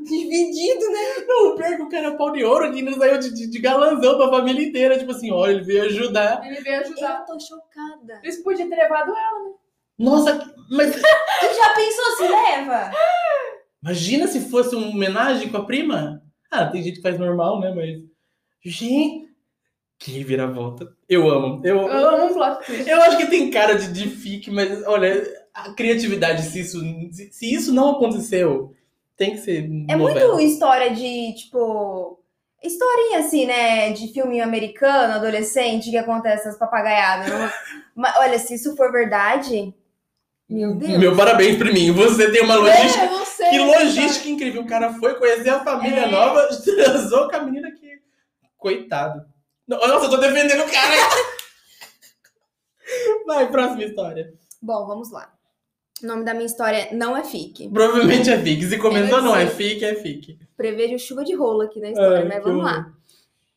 [0.00, 1.24] Dividido, né?
[1.26, 3.34] Não, o pior é que o cara é pau de ouro que ainda saiu de,
[3.34, 4.98] de, de galanzão pra família inteira.
[4.98, 6.44] Tipo assim, olha, ele veio ajudar.
[6.44, 7.20] Ele veio ajudar.
[7.20, 8.20] Eu tô chocada.
[8.22, 9.54] Eles podiam ter levado ela.
[9.98, 11.00] Nossa, mas Tu
[11.56, 12.90] já pensou se leva?
[13.82, 16.22] imagina se fosse uma homenagem com a prima.
[16.50, 17.72] Ah, tem gente que faz normal, né?
[17.74, 18.02] Mas.
[18.64, 19.26] Gente.
[19.98, 20.88] Que reviravolta.
[21.08, 21.60] Eu amo.
[21.64, 22.88] Eu, Eu amo um plot twist.
[22.88, 26.80] eu acho que tem cara de, de fic, mas olha, a criatividade, se isso,
[27.12, 28.74] se, se isso não aconteceu,
[29.16, 29.64] tem que ser.
[29.88, 30.34] É novela.
[30.34, 32.20] muito história de, tipo.
[32.62, 33.92] Historinha assim, né?
[33.92, 37.30] De filme americano, adolescente, que acontece essas papagaiadas.
[37.94, 39.72] Mas, olha, se isso for verdade.
[40.48, 40.98] Meu Deus.
[40.98, 41.90] Meu parabéns pra mim.
[41.92, 43.02] Você tem uma logística.
[43.02, 43.50] É, eu não sei.
[43.50, 44.62] Que logística incrível.
[44.62, 46.10] O cara foi conhecer a família É.
[46.10, 47.86] nova, transou com a menina que.
[48.56, 49.24] Coitado.
[49.66, 50.94] Nossa, eu tô defendendo o cara.
[53.26, 54.32] Vai, próxima história.
[54.62, 55.32] Bom, vamos lá.
[56.02, 57.68] O nome da minha história não é fic.
[57.70, 58.62] Provavelmente é fic.
[58.64, 60.38] Se comentou Eu não é fic, é fic.
[60.56, 62.92] Prevejo chuva de rolo aqui na história, Ai, mas vamos lá.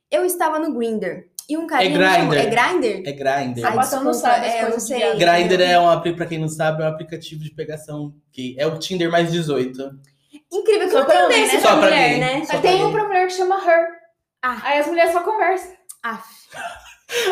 [0.09, 1.89] Eu estava no Grindr e um carinha.
[1.89, 2.37] É Grindr.
[2.37, 3.07] É Grindr?
[3.07, 3.65] É Grindr.
[3.65, 4.99] Ai, não sabe é, eu não sei.
[5.17, 8.67] Grindr é um aplicativo, pra quem não sabe, é um aplicativo de pegação que é
[8.67, 9.91] o Tinder mais 18.
[10.51, 11.61] Incrível que Só não pra tem homem, desse né?
[11.61, 12.19] pra Só pra mulher, gay.
[12.19, 12.31] né?
[12.33, 13.87] Só Mas pra tem um pra mulher que chama Her.
[14.41, 14.57] Ah.
[14.63, 15.71] Aí as mulheres só conversam.
[16.03, 16.23] Aff.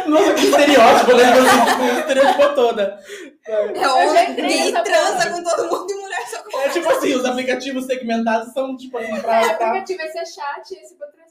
[0.08, 1.24] Nossa, que estereótipo, né?
[1.34, 3.00] Tipo, estereótipo toda.
[3.48, 7.24] É homem gay transa com todo mundo e mulher só com É tipo assim, os
[7.24, 11.08] aplicativos segmentados são tipo assim, É, pra, o pra, aplicativo esse é chat esse pra
[11.08, 11.27] transar.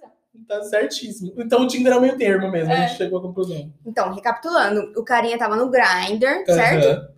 [0.48, 1.32] Tá certíssimo.
[1.36, 2.88] Então o Tinder é o meio termo mesmo, a É.
[2.88, 3.72] gente chegou à conclusão.
[3.84, 6.86] Então, recapitulando, o carinha tava no Grindr, certo?
[6.86, 7.08] Aham.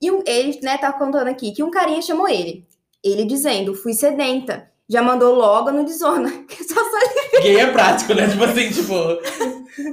[0.00, 2.66] E um, ele, né, tá contando aqui que um carinha chamou ele.
[3.02, 4.70] Ele dizendo, fui sedenta.
[4.88, 6.30] Já mandou logo no Dizona.
[6.46, 8.28] Que só sali- Gay é prático, né?
[8.28, 8.94] Tipo assim, tipo.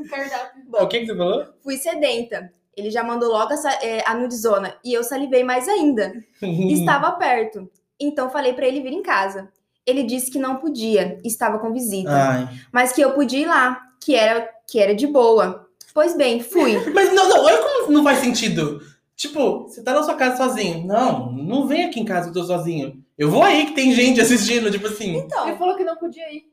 [0.10, 0.62] Cardápio.
[0.72, 1.46] O que, que você falou?
[1.64, 2.52] Fui sedenta.
[2.76, 4.76] Ele já mandou logo essa, é, a nudizona.
[4.84, 6.14] E eu salivei mais ainda.
[6.42, 7.70] Estava perto.
[8.00, 9.50] Então falei pra ele vir em casa.
[9.86, 12.10] Ele disse que não podia, estava com visita.
[12.12, 12.50] Ai.
[12.72, 15.68] Mas que eu podia ir lá, que era, que era de boa.
[15.94, 16.78] Pois bem, fui.
[16.94, 18.82] Mas não, não, olha como não faz sentido.
[19.16, 20.86] Tipo, você tá na sua casa sozinho.
[20.88, 23.04] Não, não vem aqui em casa que eu tô sozinho.
[23.18, 25.18] Eu vou aí que tem gente assistindo, tipo assim.
[25.18, 25.48] Então.
[25.48, 26.46] Ele falou que não podia ir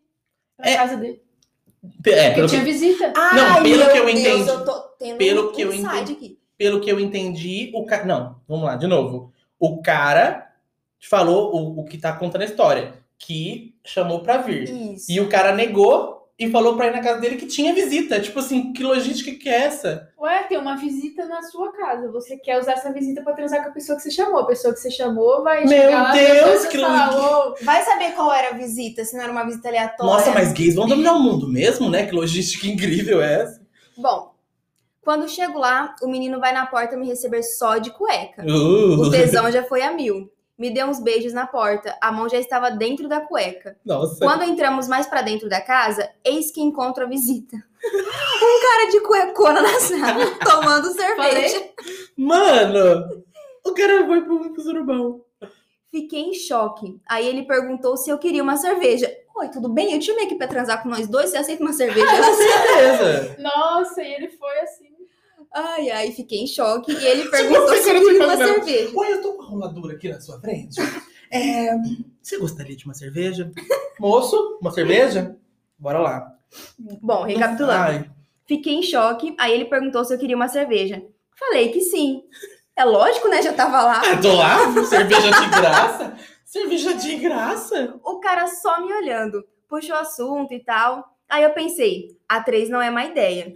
[0.57, 1.23] pra É, casa dele.
[2.05, 3.13] É, Porque tinha que, visita.
[3.17, 4.49] Não, pelo meu que eu Deus, entendi.
[4.51, 6.13] eu tô tendo Pelo um que eu entendi.
[6.13, 6.39] aqui.
[6.59, 8.05] pelo que eu entendi, o cara.
[8.05, 9.33] Não, vamos lá, de novo.
[9.59, 10.53] O cara
[11.09, 12.93] falou o, o que tá contando a história.
[13.23, 14.65] Que chamou pra vir.
[14.95, 15.13] Isso.
[15.13, 18.19] E o cara negou e falou pra ir na casa dele que tinha visita.
[18.19, 20.09] Tipo assim, que logística que é essa?
[20.19, 22.11] Ué, tem uma visita na sua casa.
[22.11, 24.41] Você quer usar essa visita pra transar com a pessoa que você chamou.
[24.41, 28.55] A pessoa que você chamou vai Meu lá, Deus, que "Ô, Vai saber qual era
[28.55, 30.13] a visita, se não era uma visita aleatória.
[30.15, 32.07] Nossa, mas gays vão dominar o mundo mesmo, né?
[32.07, 33.61] Que logística incrível é essa?
[33.99, 34.33] Bom,
[35.03, 38.43] quando chego lá, o menino vai na porta me receber só de cueca.
[38.47, 40.31] Uh, O tesão já foi a mil.
[40.61, 43.79] Me deu uns beijos na porta, a mão já estava dentro da cueca.
[43.83, 44.23] Nossa.
[44.23, 47.57] Quando entramos mais pra dentro da casa, eis que encontro a visita.
[48.43, 51.71] Um cara de cuecona na sala, tomando cerveja.
[52.15, 53.25] Mano,
[53.65, 55.25] o cara foi pro, pro surubão.
[55.91, 57.01] Fiquei em choque.
[57.09, 59.11] Aí ele perguntou se eu queria uma cerveja.
[59.37, 59.95] Oi, tudo bem?
[59.95, 62.05] Eu te chamei aqui pra transar com nós dois, você aceita uma cerveja?
[62.21, 63.37] Com certeza.
[63.39, 64.90] Nossa, e ele foi assim.
[65.53, 66.93] Ai, ai, fiquei em choque.
[66.93, 68.91] E ele perguntou se eu quer queria uma cerveja.
[68.95, 70.81] Oi, eu tô com uma roladura aqui na sua frente.
[71.33, 71.71] É,
[72.23, 73.51] você gostaria de uma cerveja?
[73.99, 75.37] Moço, uma cerveja?
[75.79, 76.37] Bora lá.
[77.01, 77.73] Bom, recapitulando.
[77.81, 78.11] Ai,
[78.47, 79.35] Fiquei em choque.
[79.39, 81.03] Aí ele perguntou se eu queria uma cerveja.
[81.39, 82.23] Falei que sim.
[82.75, 83.43] É lógico, né?
[83.43, 84.03] Já tava lá.
[84.05, 84.85] ah, tô lá?
[84.87, 86.17] Cerveja de graça?
[86.45, 87.95] Cerveja de graça?
[88.05, 89.45] O cara só me olhando.
[89.69, 91.17] Puxou assunto e tal.
[91.29, 93.53] Aí eu pensei, a três não é má ideia.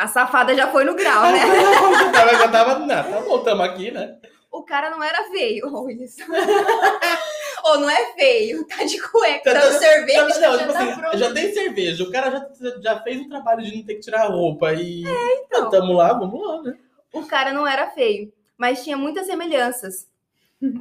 [0.00, 1.38] A safada já foi no grau, né?
[1.92, 4.16] já tava, já tava, não, tá bom, tamo aqui, né?
[4.50, 5.68] O cara não era feio.
[5.76, 6.20] Olha isso.
[7.64, 10.22] Ou não é feio, tá de cueca, Tá- dando tá- cerveja.
[10.22, 10.78] Não, já tipo tá
[11.10, 14.00] assim, já tem cerveja, o cara já, já fez o trabalho de não ter que
[14.00, 15.02] tirar a roupa e
[15.44, 15.68] então.
[15.68, 16.78] tamo lá, vamos lá, né?
[17.12, 20.08] O cara não era feio, mas tinha muitas semelhanças.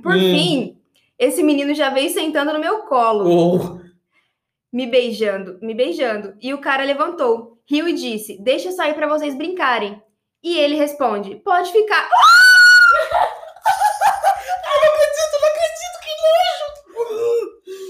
[0.01, 0.19] Por Hum.
[0.31, 0.75] fim,
[1.17, 3.79] Esse menino já veio sentando no meu colo, Oh,
[4.71, 6.33] me beijando, me beijando.
[6.41, 10.01] E o cara levantou, riu e disse: Deixa eu sair pra vocês brincarem.
[10.43, 12.09] E ele responde: Pode ficar.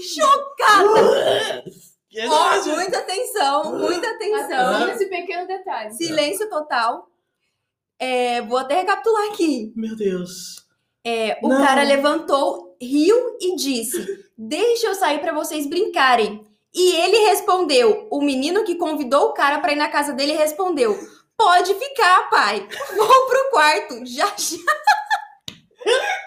[0.02, 1.64] Chocada!
[2.08, 2.70] que Ó, nojo.
[2.74, 4.66] muita atenção, muita atenção.
[4.68, 5.92] Atenção nesse pequeno detalhe.
[5.94, 7.06] Silêncio total.
[7.98, 9.72] É, vou até recapitular aqui.
[9.76, 10.66] Meu Deus.
[11.04, 11.64] É, o Não.
[11.64, 16.46] cara levantou, riu e disse: Deixa eu sair pra vocês brincarem.
[16.72, 20.98] E ele respondeu: O menino que convidou o cara pra ir na casa dele respondeu:
[21.36, 22.68] Pode ficar, pai.
[22.96, 24.06] Vou pro quarto.
[24.06, 24.58] Já, já.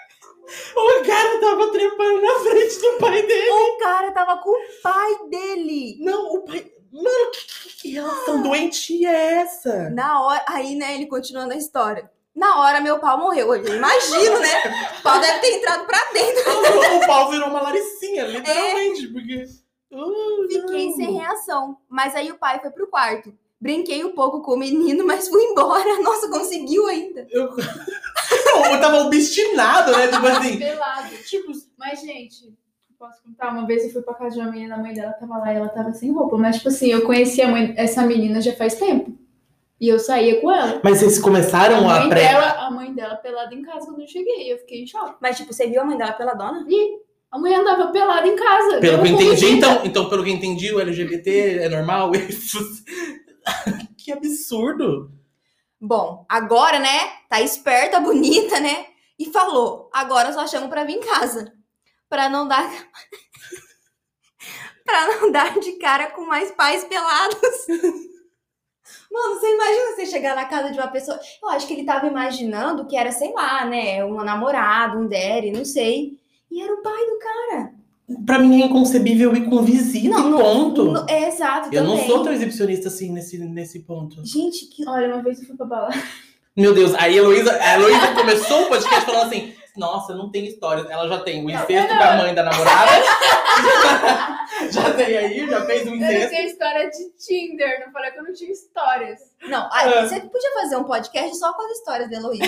[0.76, 3.50] O cara tava trepando na frente do pai dele.
[3.50, 5.96] O cara tava com o pai dele.
[6.00, 6.70] Não, o pai.
[6.92, 9.90] Mano, que, que, que relação doentia é essa?
[9.90, 12.08] Na hora, aí, né, ele continuando a história.
[12.34, 13.54] Na hora, meu pau morreu.
[13.54, 14.92] Eu imagino, né?
[14.98, 16.42] O pau deve ter entrado pra dentro.
[17.02, 19.44] o pau virou uma laricinha, literalmente, porque.
[19.94, 20.96] Uh, Fiquei não.
[20.96, 21.76] sem reação.
[21.88, 23.32] Mas aí o pai foi pro quarto.
[23.60, 25.98] Brinquei um pouco com o menino, mas fui embora.
[26.02, 27.26] Nossa, conseguiu ainda.
[27.30, 27.44] Eu...
[27.56, 30.08] eu tava obstinado, né?
[30.08, 30.58] Tipo assim.
[30.58, 31.16] Pelado.
[31.26, 32.52] Tipo, Mas, gente,
[32.98, 33.50] posso contar?
[33.50, 35.56] Uma vez eu fui pra casa de uma menina, a mãe dela tava lá e
[35.56, 36.36] ela tava sem roupa.
[36.36, 39.12] Mas, tipo assim, eu conheci a mãe, essa menina já faz tempo.
[39.80, 40.80] E eu saía com ela.
[40.84, 42.28] mas vocês A começaram a mãe, pré.
[42.28, 44.52] dela, a mãe dela pelada em casa quando eu cheguei.
[44.52, 45.16] Eu fiquei em choque.
[45.20, 46.64] Mas, tipo, você viu a mãe dela pela dona?
[47.34, 48.78] A mãe andava pelada em casa.
[48.78, 52.12] Pelo que eu entendi, então, então, pelo que eu entendi, o LGBT é normal?
[53.98, 55.10] Que absurdo!
[55.80, 56.96] Bom, agora, né?
[57.28, 58.86] Tá esperta, bonita, né?
[59.18, 61.52] E falou: agora só chamo pra vir em casa.
[62.08, 62.70] Pra não dar.
[64.84, 67.66] pra não dar de cara com mais pais pelados.
[69.10, 71.18] Mano, você imagina você chegar na casa de uma pessoa.
[71.42, 74.04] Eu acho que ele tava imaginando que era, sei lá, né?
[74.04, 76.16] Um namorado, um daddy, não sei.
[76.54, 77.72] E era o pai do cara.
[78.26, 80.84] Pra mim é inconcebível ir com visita Não, e não- ponto.
[80.92, 81.68] não- é exato.
[81.74, 82.06] eu não também.
[82.06, 84.24] sou tão exibicionista assim nesse, nesse ponto.
[84.24, 84.86] Gente, que.
[84.88, 86.00] Olha, uma vez eu fui pra balada.
[86.56, 90.46] Meu Deus, aí a Heloísa, a Heloísa começou o podcast falando assim: Nossa, não tem
[90.46, 90.86] história.
[90.88, 91.98] Ela já tem o incesto não.
[91.98, 92.90] com a mãe da namorada.
[94.70, 96.28] já tem aí, já fez o Eu não incesto.
[96.30, 97.84] tinha história de Tinder.
[97.84, 99.18] Não falei que eu não tinha histórias.
[99.48, 100.02] Não, aí É.
[100.06, 102.44] você podia fazer um podcast só com as histórias da Heloísa.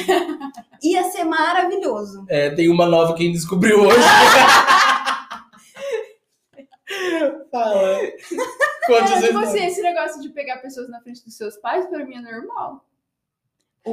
[0.83, 2.25] Ia ser maravilhoso.
[2.29, 3.99] É, tem uma nova que a gente descobriu hoje.
[7.51, 7.99] Fala.
[8.87, 12.05] Quantas É, tipo assim, esse negócio de pegar pessoas na frente dos seus pais, pra
[12.05, 12.85] mim é normal.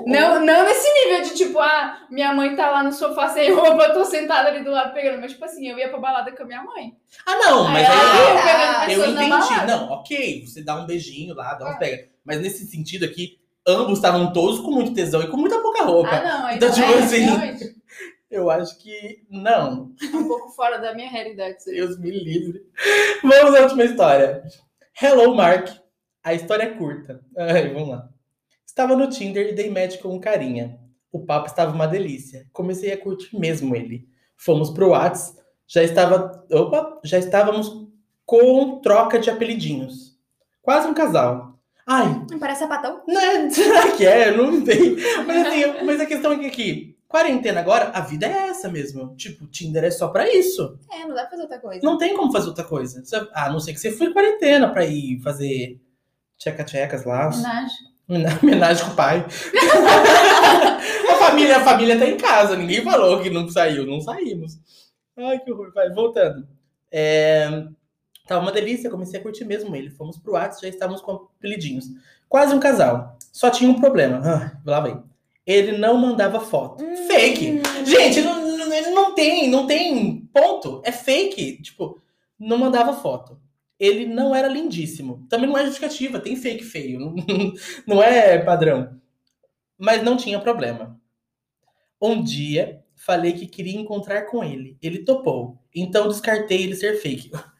[0.07, 1.52] Não, não nesse nível de tipo,
[1.83, 4.93] ah, minha mãe tá lá no sofá sem roupa, eu tô sentada ali do lado
[4.93, 5.19] pegando.
[5.21, 6.95] Mas, tipo assim, eu ia pra balada com a minha mãe.
[7.25, 8.37] Ah, não, mas Aí aí.
[8.37, 9.65] Ah, Eu pessoas na entendi.
[9.67, 11.79] Não, ok, você dá um beijinho lá, dá uns É.
[11.79, 12.09] pega.
[12.25, 16.09] Mas nesse sentido aqui, ambos estavam todos com muito tesão e com muita pouca roupa.
[16.11, 17.75] Ah, não, Então, não, tipo é, assim, realmente,
[18.31, 19.91] Eu acho que não.
[20.01, 21.75] é um pouco fora da minha realidade aí.
[21.75, 22.61] Deus me livre.
[23.21, 24.43] Vamos à última história.
[25.01, 25.67] Hello, Mark.
[26.23, 27.19] A história é curta.
[27.37, 28.09] Ai, vamos lá.
[28.65, 30.79] Estava no Tinder e dei match com um carinha.
[31.13, 32.47] O papo estava uma delícia.
[32.51, 34.09] Comecei a curtir mesmo ele.
[34.35, 35.37] Fomos pro Whats.
[35.67, 36.43] Já estava.
[36.51, 36.99] Opa!
[37.03, 37.87] Já estávamos
[38.25, 40.17] com troca de apelidinhos.
[40.61, 41.53] Quase um casal.
[41.85, 43.03] Ai, Não parece sapatão?
[43.07, 43.49] né?
[43.49, 44.29] Será que é?
[44.29, 44.95] Eu não sei.
[45.27, 49.15] Mas, assim, mas a questão é que aqui, quarentena agora, a vida é essa mesmo.
[49.15, 50.79] Tipo, Tinder é só pra isso.
[50.91, 51.81] É, não dá pra fazer outra coisa.
[51.83, 53.03] Não tem como fazer outra coisa.
[53.33, 55.79] A não ser que você foi quarentena pra ir fazer
[56.37, 57.27] tcheca-tchecas lá.
[57.27, 57.93] Homenagem.
[58.41, 59.25] Homenagem com o pai.
[61.23, 62.55] a, família, a família tá em casa.
[62.55, 63.85] Ninguém falou que não saiu.
[63.85, 64.59] Não saímos.
[65.17, 65.71] Ai, que horror.
[65.73, 66.47] Vai, voltando.
[66.91, 67.65] É,
[68.27, 68.89] Tava uma delícia.
[68.89, 69.89] Comecei a curtir mesmo ele.
[69.89, 71.85] Fomos pro WhatsApp, já estávamos com apelidinhos.
[72.29, 73.17] Quase um casal.
[73.31, 74.21] Só tinha um problema.
[74.23, 75.01] Ah, lá vem.
[75.45, 76.83] Ele não mandava foto.
[77.07, 77.61] Fake.
[77.85, 80.81] Gente, não, não, ele não tem, não tem ponto.
[80.85, 81.61] É fake.
[81.61, 82.01] Tipo,
[82.39, 83.39] não mandava foto.
[83.77, 85.25] Ele não era lindíssimo.
[85.29, 87.13] Também não é justificativa, tem fake feio.
[87.85, 88.97] Não é padrão.
[89.77, 90.97] Mas não tinha problema.
[92.03, 94.77] Um dia, falei que queria encontrar com ele.
[94.81, 95.57] Ele topou.
[95.73, 97.31] Então descartei ele ser fake.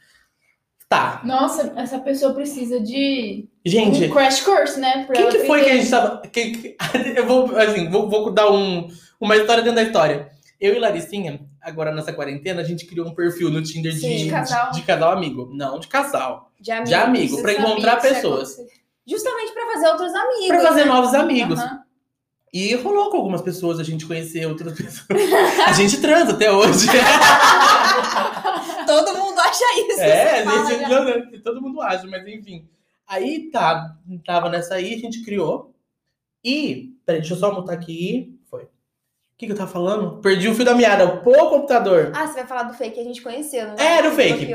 [0.90, 1.22] Tá.
[1.24, 5.06] Nossa, essa pessoa precisa de Gente, um crash course, né?
[5.06, 6.22] pra quem que foi que a gente tava.
[6.32, 6.78] Quem, que-
[7.18, 8.88] eu vou, assim, vou, vou dar um,
[9.20, 10.30] uma história dentro da história.
[10.62, 14.18] Eu e Laricinha, agora nessa quarentena, a gente criou um perfil no Tinder de, Sim,
[14.26, 14.72] de casal.
[14.72, 15.50] de casal amigo.
[15.52, 16.52] Não, de casal.
[16.62, 16.88] De amigo.
[16.88, 18.56] De amigo, pra encontrar pessoas.
[19.08, 20.48] Justamente pra fazer outros amigos.
[20.48, 20.91] Pra fazer né?
[20.91, 21.60] novos amigos.
[21.60, 21.83] Aham.
[22.54, 25.08] E rolou com algumas pessoas, a gente conhecer outras pessoas.
[25.68, 26.88] a gente transa até hoje.
[28.86, 30.01] Todo mundo acha isso.
[30.01, 30.89] é, gente, já.
[30.89, 32.68] não, não, todo mundo acha, mas enfim.
[33.08, 33.95] Aí tá,
[34.26, 35.74] tava nessa aí, a gente criou.
[36.43, 38.38] E, peraí, deixa eu só mutar aqui.
[38.45, 38.64] Foi.
[38.64, 38.68] O
[39.38, 40.22] que, que eu tava falando?
[40.22, 41.18] Perdi o fio da meada.
[41.18, 42.12] Pô, computador.
[42.14, 44.54] Ah, você vai falar do fake que a gente conheceu, não É, do Você fake.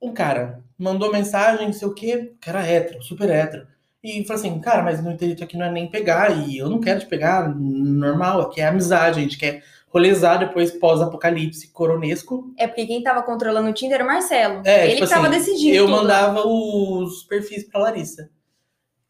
[0.00, 3.66] Um cara mandou mensagem, não sei o quê, cara hétero, super hétero.
[4.08, 6.80] E falou assim, cara, mas no intuito aqui não é nem pegar, e eu não
[6.80, 12.52] quero te pegar, normal, aqui é amizade, a gente quer rolezar depois pós-apocalipse coronesco.
[12.58, 14.62] É porque quem tava controlando o Tinder era o Marcelo.
[14.64, 15.76] É, Ele tipo que tava assim, decidindo.
[15.76, 15.96] eu tudo.
[15.96, 18.30] mandava os perfis pra Larissa.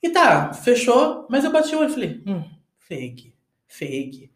[0.03, 2.43] E tá, fechou, mas eu bati o olho e falei, hum,
[2.79, 3.35] fake,
[3.67, 4.31] fake.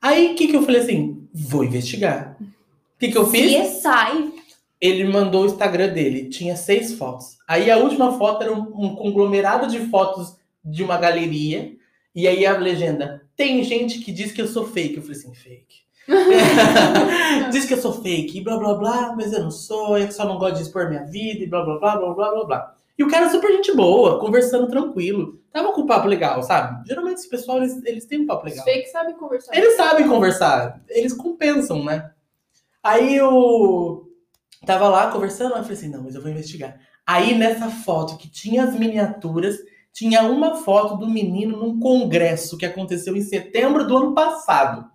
[0.00, 1.28] Aí, o que que eu falei assim?
[1.32, 2.36] Vou investigar.
[2.40, 3.52] O que que eu fiz?
[3.52, 4.29] CSI.
[4.80, 7.36] Ele mandou o Instagram dele, tinha seis fotos.
[7.46, 11.72] Aí a última foto era um, um conglomerado de fotos de uma galeria.
[12.14, 14.96] E aí a legenda, tem gente que diz que eu sou fake.
[14.96, 15.80] Eu falei assim, fake.
[17.52, 20.24] diz que eu sou fake, e blá blá blá, mas eu não sou, eu só
[20.24, 22.74] não gosto de expor minha vida, e blá blá blá blá blá blá blá.
[22.98, 25.40] E o cara é super gente boa, conversando tranquilo.
[25.52, 26.86] Tava com um papo legal, sabe?
[26.86, 28.64] Geralmente esse pessoal, eles, eles têm um papo Os legal.
[28.66, 29.56] fakes sabem conversar.
[29.56, 32.10] Eles sabem conversar, eles compensam, né?
[32.82, 34.09] Aí eu
[34.64, 36.78] tava lá conversando, eu falei assim, não, mas eu vou investigar.
[37.06, 39.56] Aí nessa foto que tinha as miniaturas,
[39.92, 44.90] tinha uma foto do menino num congresso que aconteceu em setembro do ano passado.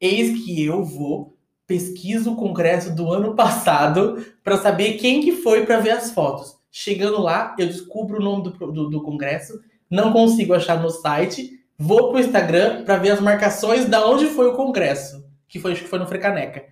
[0.00, 1.36] Eis que eu vou,
[1.66, 6.56] pesquiso o congresso do ano passado pra saber quem que foi pra ver as fotos.
[6.70, 11.60] Chegando lá, eu descubro o nome do, do, do congresso, não consigo achar no site,
[11.78, 15.82] vou pro Instagram pra ver as marcações da onde foi o congresso, que foi, acho
[15.82, 16.64] que foi no Frecaneca.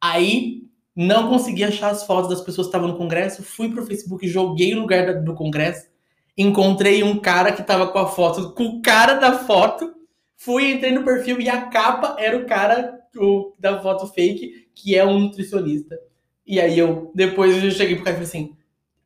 [0.00, 0.55] Aí
[0.96, 4.74] não consegui achar as fotos das pessoas que estavam no congresso, fui pro Facebook, joguei
[4.74, 5.88] o lugar do congresso,
[6.36, 9.94] encontrei um cara que tava com a foto, com o cara da foto,
[10.36, 14.94] fui, entrei no perfil e a capa era o cara o- da foto fake, que
[14.96, 15.98] é um nutricionista.
[16.46, 18.56] E aí eu, depois eu cheguei pro cara e falei assim,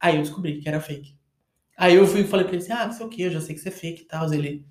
[0.00, 1.14] aí eu descobri que era fake.
[1.76, 3.40] Aí eu fui e falei pra ele assim, ah, não sei o que, eu já
[3.40, 4.32] sei que você é fake e tal.
[4.32, 4.66] Ele,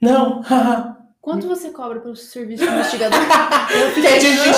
[0.00, 0.95] não, haha.
[1.26, 3.18] Quanto você cobra pelo serviço de investigador?
[3.74, 4.46] Eu Catfish.
[4.46, 4.54] Eu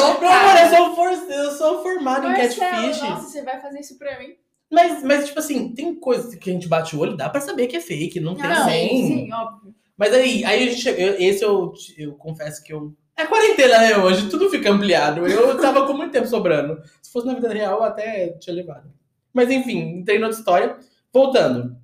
[0.76, 3.00] sou, for- eu sou formado em catfish.
[3.00, 4.34] nossa, você vai fazer isso pra mim?
[4.70, 7.68] Mas, mas, tipo assim, tem coisas que a gente bate o olho, dá pra saber
[7.68, 9.06] que é fake, não tem Não, nem.
[9.06, 9.74] sim, óbvio.
[9.96, 12.94] Mas aí, aí a gente eu- Esse eu, eu confesso que eu.
[13.16, 13.96] É quarentena, né?
[13.96, 15.26] Hoje tudo fica ampliado.
[15.26, 16.82] Eu tava com muito tempo sobrando.
[17.00, 18.92] Se fosse na vida real, até tinha levado.
[19.32, 20.76] Mas enfim, entrei na outra história.
[21.10, 21.74] Voltando.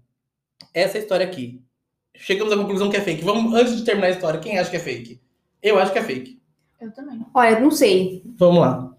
[0.75, 1.64] Essa história aqui.
[2.15, 3.25] Chegamos à conclusão que é fake.
[3.25, 5.21] Vamos, antes de terminar a história, quem acha que é fake?
[5.63, 6.41] Eu acho que é fake.
[6.81, 7.25] Eu também.
[7.35, 8.23] Olha, não sei.
[8.37, 8.91] Vamos lá.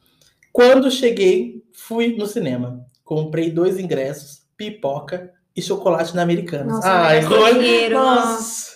[0.51, 2.85] Quando cheguei, fui no cinema.
[3.03, 6.75] Comprei dois ingressos, pipoca e chocolate na Americanas.
[6.75, 8.71] Nossa, Ai, gastou Rony, dinheiro, nossa.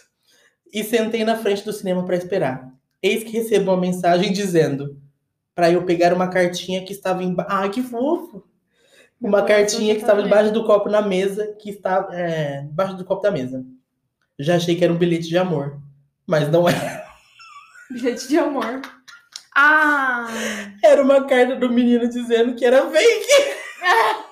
[0.71, 2.71] E sentei na frente do cinema para esperar.
[3.01, 5.01] Eis que recebo uma mensagem dizendo
[5.55, 7.51] para eu pegar uma cartinha que estava embaixo.
[7.51, 8.43] Ai, que fofo!
[9.19, 13.21] Uma cartinha que estava embaixo do copo na mesa, que estava é, embaixo do copo
[13.21, 13.65] da mesa.
[14.39, 15.77] Já achei que era um bilhete de amor,
[16.25, 17.05] mas não era.
[17.91, 18.81] Bilhete de amor.
[19.55, 20.27] Ah!
[20.81, 23.27] Era uma carta do menino dizendo que era fake.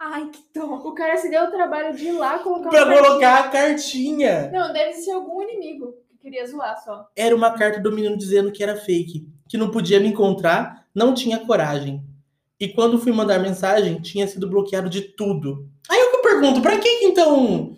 [0.00, 0.64] Ai, que dó.
[0.64, 4.50] O cara se deu o trabalho de ir lá colocar Pra uma colocar a cartinha.
[4.50, 7.08] Não, deve ser algum inimigo que queria zoar só.
[7.14, 11.14] Era uma carta do menino dizendo que era fake, que não podia me encontrar, não
[11.14, 12.02] tinha coragem.
[12.58, 15.68] E quando fui mandar mensagem, tinha sido bloqueado de tudo.
[15.90, 16.11] Aí eu
[16.42, 17.76] pergunto, pra que então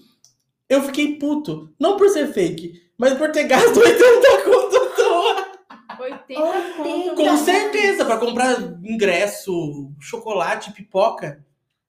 [0.69, 1.71] eu fiquei puto?
[1.79, 5.55] Não por ser fake, mas por ter gasto 80 conto à toa.
[6.01, 6.73] 80 80.
[6.77, 7.15] conto.
[7.15, 11.45] Com certeza, pra comprar ingresso, chocolate, pipoca.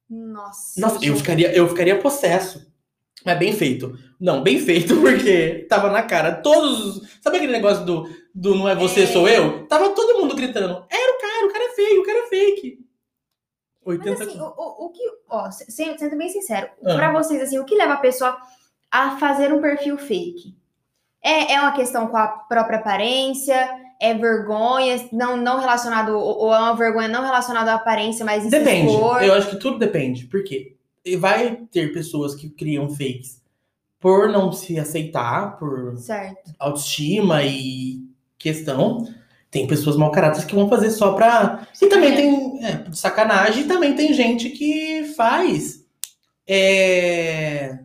[0.10, 0.80] Nossa.
[0.80, 2.72] Nossa, eu ficaria, eu ficaria possesso.
[3.26, 3.98] Mas bem feito.
[4.20, 6.32] Não, bem feito, porque tava na cara.
[6.36, 6.98] Todos.
[6.98, 9.08] os- Sabe aquele negócio do, do não é você, É.
[9.08, 9.66] sou eu?
[9.68, 10.86] Tava todo mundo gritando.
[10.92, 12.85] Era o cara, o cara é feio, o cara é fake.
[13.86, 15.02] 80 Mas assim, o, o, o que.
[15.30, 16.96] Ó, se- sendo sendo bem sincero, Ah.
[16.96, 18.36] pra vocês, assim, o que leva a pessoa
[18.92, 20.56] a fazer um perfil fake?
[21.24, 23.70] É, é uma questão com a própria aparência?
[24.02, 28.92] É vergonha, não, não relacionado, ou é uma vergonha não relacionada à aparência, mas Depende.
[28.92, 29.24] expor?
[29.24, 30.26] Eu acho que tudo depende.
[30.26, 30.76] Por quê?
[31.04, 33.42] E Vai ter pessoas que criam fakes
[34.00, 36.52] por não se aceitar, por Certo.
[36.60, 38.02] autoestima e
[38.38, 39.06] questão.
[39.56, 41.66] Tem pessoas mau caráter que vão fazer só pra.
[41.82, 42.66] E também tem.
[42.66, 45.86] É, sacanagem, e também tem gente que faz.
[46.46, 47.80] É...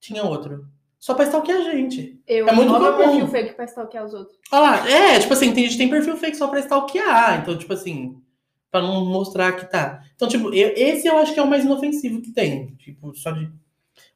[0.00, 0.66] Tinha outro.
[0.98, 2.18] Só pra stalkear a gente.
[2.26, 2.96] Eu É muito comum.
[2.96, 4.36] perfil fake pra stalkear os outros.
[4.50, 7.42] Olha lá, é, tipo assim, tem gente que tem perfil fake só pra stalkear.
[7.42, 8.16] Então, tipo assim,
[8.68, 10.02] pra não mostrar que tá.
[10.16, 12.74] Então, tipo, eu- esse eu acho que é o mais inofensivo que tem.
[12.74, 13.48] Tipo, só de.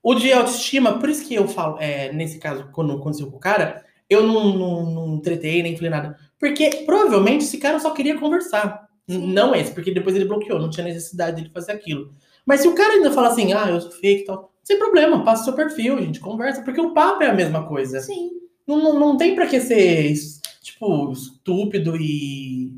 [0.02, 3.40] O de autoestima, por isso que eu falo, é, nesse caso, quando aconteceu com o
[3.40, 6.18] cara, eu não, não, não tretei, nem falei nada.
[6.42, 8.88] Porque provavelmente esse cara só queria conversar.
[9.08, 9.32] Sim.
[9.32, 12.10] Não esse, porque depois ele bloqueou, não tinha necessidade dele fazer aquilo.
[12.44, 15.22] Mas se o cara ainda fala assim, ah, eu sou fake e tal, sem problema,
[15.22, 18.00] passa o seu perfil, a gente conversa, porque o papo é a mesma coisa.
[18.00, 18.30] Sim.
[18.66, 20.12] Não, não, não tem pra que ser,
[20.60, 22.72] tipo, estúpido e.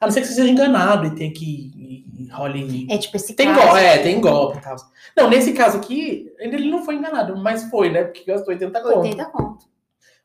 [0.00, 1.70] A não ser que você seja enganado e tenha que.
[1.76, 2.88] E, e role.
[2.90, 3.60] É tipo esse Tem caso.
[3.60, 4.76] golpe, é, tem golpe e tal.
[5.16, 8.02] Não, nesse caso aqui, ele não foi enganado, mas foi, né?
[8.02, 8.98] Porque gastou 80 conto.
[8.98, 9.73] 80 conto.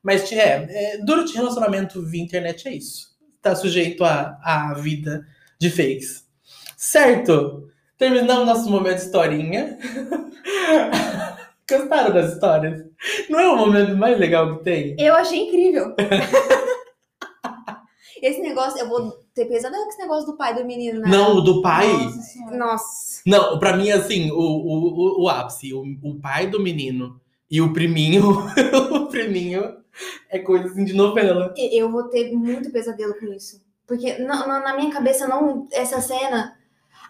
[0.04, 3.10] Mas é, é, durante relacionamento via internet é isso.
[3.42, 5.26] Tá sujeito à a, vida
[5.60, 6.26] de fakes.
[6.78, 7.70] Certo?
[7.98, 9.78] Terminamos nosso momento historinha.
[11.70, 12.84] Gostaram das histórias?
[13.30, 14.96] Não é o momento mais legal que tem?
[14.98, 15.94] Eu achei incrível.
[18.22, 21.10] esse negócio, eu vou ter pesadelo com esse negócio do pai do menino, né?
[21.10, 21.92] Não, o do pai.
[21.92, 22.58] Nossa.
[22.58, 23.22] Nossa.
[23.26, 27.20] Não, pra mim, assim, o, o, o, o ápice, o, o pai do menino
[27.52, 28.46] e o priminho,
[28.92, 29.78] o priminho
[30.30, 31.54] é coisa assim de novela.
[31.58, 33.62] Eu vou ter muito pesadelo com isso.
[33.88, 35.68] Porque na, na- na minha cabeça, não.
[35.72, 36.56] Essa cena.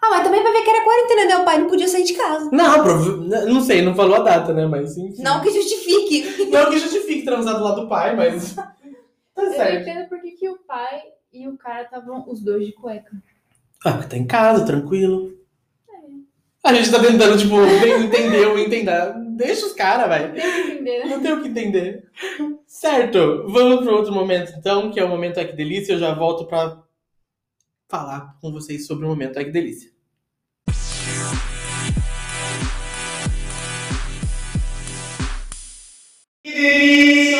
[0.02, 1.36] Ah, mas também vai ver que era quarentena, né?
[1.36, 2.48] O pai não podia sair de casa.
[2.50, 3.16] Não, prova-
[3.46, 4.66] não sei, não falou a data, né?
[4.66, 5.22] Mas enfim.
[5.22, 6.48] Não que justifique.
[6.50, 8.56] Não que justifique transar do lado do pai, mas.
[9.32, 9.88] Tá Eu não certo.
[9.88, 13.10] entendo por que, que o pai e o cara estavam os dois de cueca.
[13.84, 15.32] Ah, mas tá em casa, tranquilo.
[16.62, 19.14] A gente tá tentando, tipo, entender ou entender.
[19.30, 20.30] Deixa os caras, vai.
[20.30, 21.06] Tem que entender, né?
[21.06, 22.04] Não tem o que entender.
[22.66, 25.94] Certo, vamos para outro momento então, que é o momento Ai que Delícia.
[25.94, 26.82] Eu já volto para
[27.88, 29.90] falar com vocês sobre o momento Ai que Delícia.
[36.44, 37.38] Que delícia!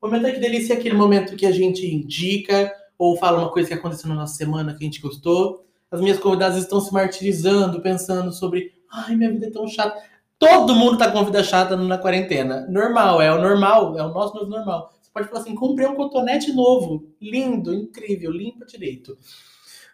[0.00, 3.50] O momento Ai que Delícia é aquele momento que a gente indica ou fala uma
[3.50, 5.66] coisa que aconteceu na nossa semana que a gente gostou.
[5.90, 10.00] As minhas convidadas estão se martirizando, pensando sobre ai, minha vida é tão chata.
[10.38, 12.66] Todo mundo tá com vida chata na quarentena.
[12.68, 14.92] Normal, é o normal, é o nosso novo normal.
[15.00, 19.18] Você pode falar assim: comprei um cotonete novo, lindo, incrível, limpa direito.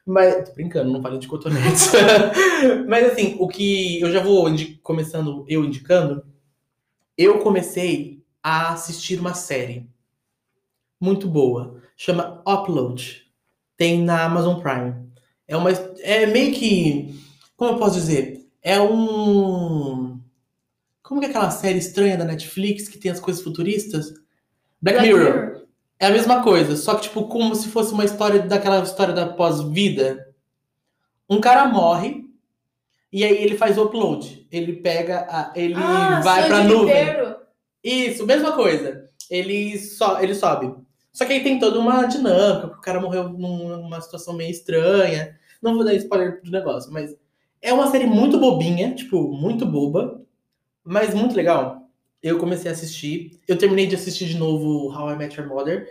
[0.05, 1.91] Mas, tô brincando, não falei de cotonete.
[2.87, 4.47] Mas assim, o que eu já vou
[4.83, 6.25] começando, eu indicando,
[7.19, 9.91] eu comecei a assistir uma série
[11.01, 13.27] muito boa, chama Upload.
[13.77, 15.06] Tem na Amazon Prime.
[15.49, 17.15] É uma é meio que
[17.57, 18.47] como eu posso dizer?
[18.63, 20.21] É um
[21.03, 24.13] como que é aquela série estranha da Netflix que tem as coisas futuristas?
[24.83, 25.63] Black, Mirror.
[25.99, 29.27] É a mesma coisa, só que tipo como se fosse uma história daquela história da
[29.27, 30.27] pós-vida.
[31.29, 32.27] Um cara morre
[33.13, 34.47] e aí ele faz o upload.
[34.51, 36.95] Ele pega a, ele Ah, vai pra nuvem.
[36.95, 37.37] Ribeiro.
[37.83, 39.09] Isso, mesma coisa.
[39.31, 40.75] Ele, so, ele sobe.
[41.17, 44.51] Só que aí tem toda uma dinâmica, porque o cara morreu num- numa situação meio
[44.51, 45.39] estranha.
[45.63, 47.17] Não vou dar spoiler do negócio, mas
[47.63, 50.21] é uma série muito bobinha, tipo, muito boba,
[50.85, 51.89] mas muito legal.
[52.23, 55.89] Eu comecei a assistir, eu terminei de assistir de novo How I Met Your Mother,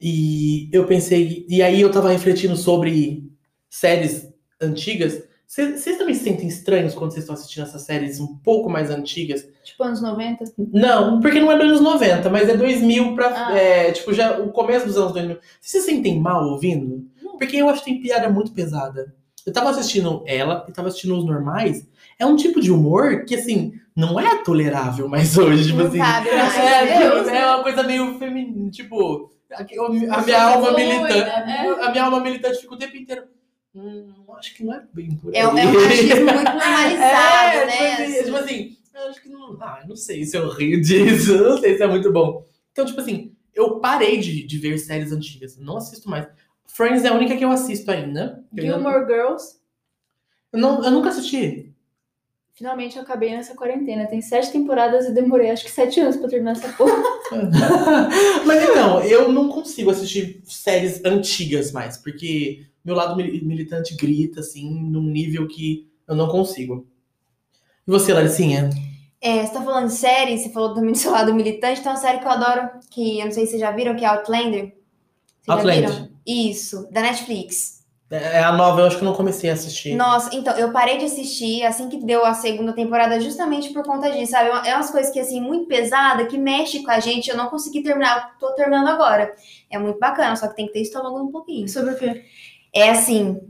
[0.00, 3.30] e eu pensei, e aí eu tava refletindo sobre
[3.68, 4.28] séries
[4.60, 5.22] antigas.
[5.50, 9.48] Vocês também se sentem estranhos quando vocês estão assistindo essas séries um pouco mais antigas?
[9.64, 10.44] Tipo anos 90.
[10.56, 13.48] Não, porque não é dos anos 90, mas é 2000 pra.
[13.48, 13.58] Ah.
[13.58, 15.38] É, tipo, já o começo dos anos 2000.
[15.60, 17.04] Vocês se sentem mal ouvindo?
[17.20, 17.36] Não.
[17.36, 19.12] Porque eu acho que tem piada muito pesada.
[19.44, 21.84] Eu tava assistindo ela e tava assistindo os normais.
[22.16, 25.66] É um tipo de humor que, assim, não é tolerável mais hoje.
[25.66, 26.00] Tipo Não assim.
[26.00, 27.38] É, Deus, né?
[27.38, 28.70] é uma coisa meio feminina.
[28.70, 31.18] Tipo, a, a minha Você alma militante.
[31.18, 31.76] né?
[31.82, 33.24] A minha alma militante fica o tempo inteiro.
[33.74, 35.40] Hum, acho que não é bem por aí.
[35.40, 37.72] É, um- é um machismo muito normalizado, É, né?
[37.76, 38.24] Tipo assim, assim.
[38.24, 39.58] tipo assim, eu acho que não.
[39.62, 42.44] Ah, não sei se eu rio disso, eu não sei se é muito bom.
[42.72, 46.26] Então, tipo assim, eu parei de, de ver séries antigas, não assisto mais.
[46.66, 48.44] Friends é a única que eu assisto ainda.
[48.56, 49.56] Eu, ainda- Gilmore Girls.
[50.52, 51.72] eu não, eu nunca assisti.
[52.52, 54.06] Finalmente eu acabei nessa quarentena.
[54.06, 56.92] Tem sete temporadas e demorei acho que sete anos pra terminar essa porra.
[58.46, 64.40] Mas então, eu não consigo assistir séries antigas mais, porque meu lado mili- militante grita,
[64.40, 66.86] assim, num nível que eu não consigo.
[67.86, 68.70] E você, Laricinha?
[69.20, 71.98] É, você tá falando de série, você falou também do seu lado militante, tem uma
[71.98, 74.72] série que eu adoro, que eu não sei se vocês já viram, que é Outlander.
[75.40, 75.90] Vocês já Outlander.
[75.90, 76.08] viram?
[76.26, 77.80] Isso, da Netflix.
[78.12, 79.94] É a nova, eu acho que eu não comecei a assistir.
[79.94, 84.10] Nossa, então, eu parei de assistir assim que deu a segunda temporada justamente por conta
[84.10, 84.50] disso, sabe?
[84.68, 87.84] É umas coisas que, assim, muito pesada, que mexe com a gente, eu não consegui
[87.84, 89.32] terminar, tô terminando agora.
[89.70, 91.68] É muito bacana, só que tem que ter estômago um pouquinho.
[91.68, 92.24] Sobre o quê?
[92.72, 93.40] É assim,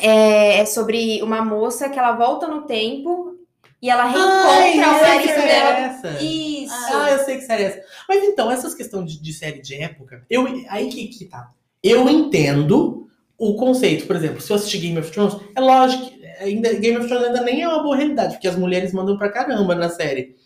[0.00, 3.36] é, é sobre uma moça que ela volta no tempo
[3.80, 5.70] e ela Ai, reencontra o eu sei marido é dela.
[5.70, 6.22] essa.
[6.22, 6.74] Isso.
[6.94, 7.82] Ah, eu sei que série é essa.
[8.08, 11.50] Mas então, essas questões de, de série de época, eu, aí que, que tá.
[11.82, 14.06] Eu entendo o conceito.
[14.06, 17.26] Por exemplo, se eu assistir Game of Thrones, é lógico que ainda, Game of Thrones
[17.26, 20.36] ainda nem é uma boa realidade, porque as mulheres mandam pra caramba na série.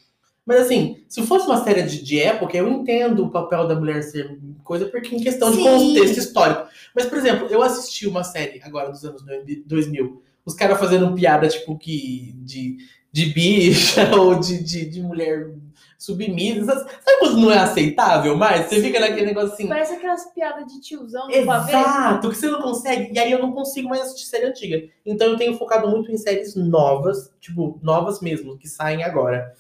[0.47, 4.01] Mas assim, se fosse uma série de, de época, eu entendo o papel da mulher
[4.03, 5.65] ser coisa, porque em questão de Sim.
[5.65, 6.69] contexto histórico.
[6.95, 9.25] Mas, por exemplo, eu assisti uma série agora dos anos
[9.67, 12.77] 2000, os caras fazendo piada, tipo, que de,
[13.11, 15.51] de bicha ou de, de, de mulher
[15.99, 16.75] submissa.
[16.75, 18.67] Sabe quando não é aceitável mais?
[18.67, 19.67] Você fica naquele negócio assim.
[19.67, 21.73] Parece aquelas piadas de tiozão pavê.
[21.73, 23.13] Exato, que você não consegue.
[23.13, 24.89] E aí eu não consigo mais assistir série antiga.
[25.05, 29.53] Então eu tenho focado muito em séries novas, tipo, novas mesmo, que saem agora.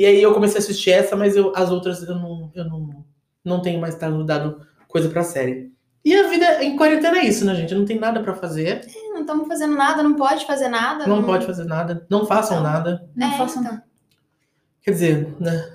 [0.00, 3.04] E aí eu comecei a assistir essa, mas eu, as outras eu não, eu não,
[3.44, 5.70] não tenho mais dado coisa pra série.
[6.02, 7.74] E a vida em quarentena é isso, né, gente?
[7.74, 8.80] Não tem nada pra fazer.
[9.12, 11.06] Não estamos fazendo nada, não pode fazer nada.
[11.06, 12.06] Não pode fazer nada.
[12.08, 12.62] Não façam Não.
[12.62, 13.06] nada.
[13.14, 13.82] Não É, façam então.
[14.80, 15.70] Quer dizer, né?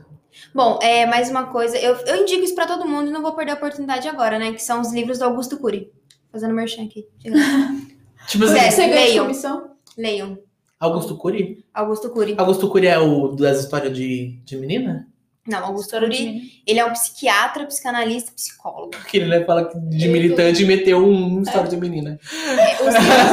[0.55, 3.33] Bom, é, mais uma coisa, eu, eu indico isso pra todo mundo e não vou
[3.35, 4.53] perder a oportunidade agora, né?
[4.53, 5.91] Que são os livros do Augusto Cury.
[6.31, 7.07] Fazendo merchan aqui.
[8.27, 9.25] Tipo assim, É, Você ganha de leiam.
[9.25, 9.69] comissão?
[9.95, 10.39] Leiam.
[10.79, 11.65] Augusto Cury?
[11.73, 12.35] Augusto Cury.
[12.37, 15.07] Augusto Cury é o das histórias de, de menina?
[15.47, 18.91] Não, Augusto Cury, ele é um psiquiatra, psicanalista, psicólogo.
[19.07, 22.19] Que ele né, fala que de militante meteu um história de menina.
[22.57, 23.31] É, os, livros,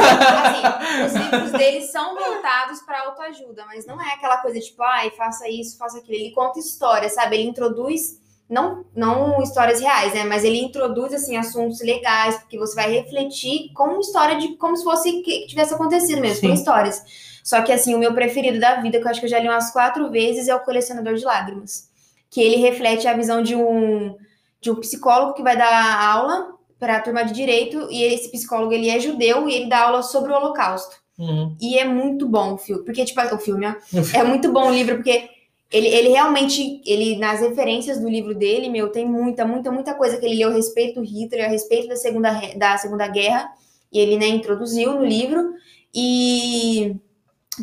[1.03, 5.09] assim, os livros dele são voltados pra autoajuda, mas não é aquela coisa tipo, ai,
[5.09, 6.15] faça isso, faça aquilo.
[6.15, 7.35] Ele conta histórias, sabe?
[7.35, 10.23] Ele introduz, não, não histórias reais, né?
[10.23, 14.83] Mas ele introduz, assim, assuntos legais, porque você vai refletir com história de como se
[14.83, 16.47] fosse que tivesse acontecido mesmo, Sim.
[16.49, 17.32] com histórias.
[17.43, 19.47] Só que, assim, o meu preferido da vida, que eu acho que eu já li
[19.47, 21.89] umas quatro vezes, é O Colecionador de Lágrimas.
[22.29, 24.15] Que ele reflete a visão de um,
[24.61, 28.73] de um psicólogo que vai dar aula para a turma de direito e esse psicólogo
[28.73, 30.95] ele é judeu e ele dá aula sobre o Holocausto.
[31.17, 31.55] Uhum.
[31.61, 33.75] E é muito bom o filme, porque tipo o filme, ó,
[34.17, 35.29] é muito bom o livro porque
[35.71, 40.17] ele, ele realmente, ele nas referências do livro dele, meu, tem muita, muita, muita coisa
[40.17, 43.49] que ele leu a respeito do Hitler, a respeito da Segunda da Segunda Guerra,
[43.91, 45.53] e ele né, introduziu no livro
[45.93, 46.95] e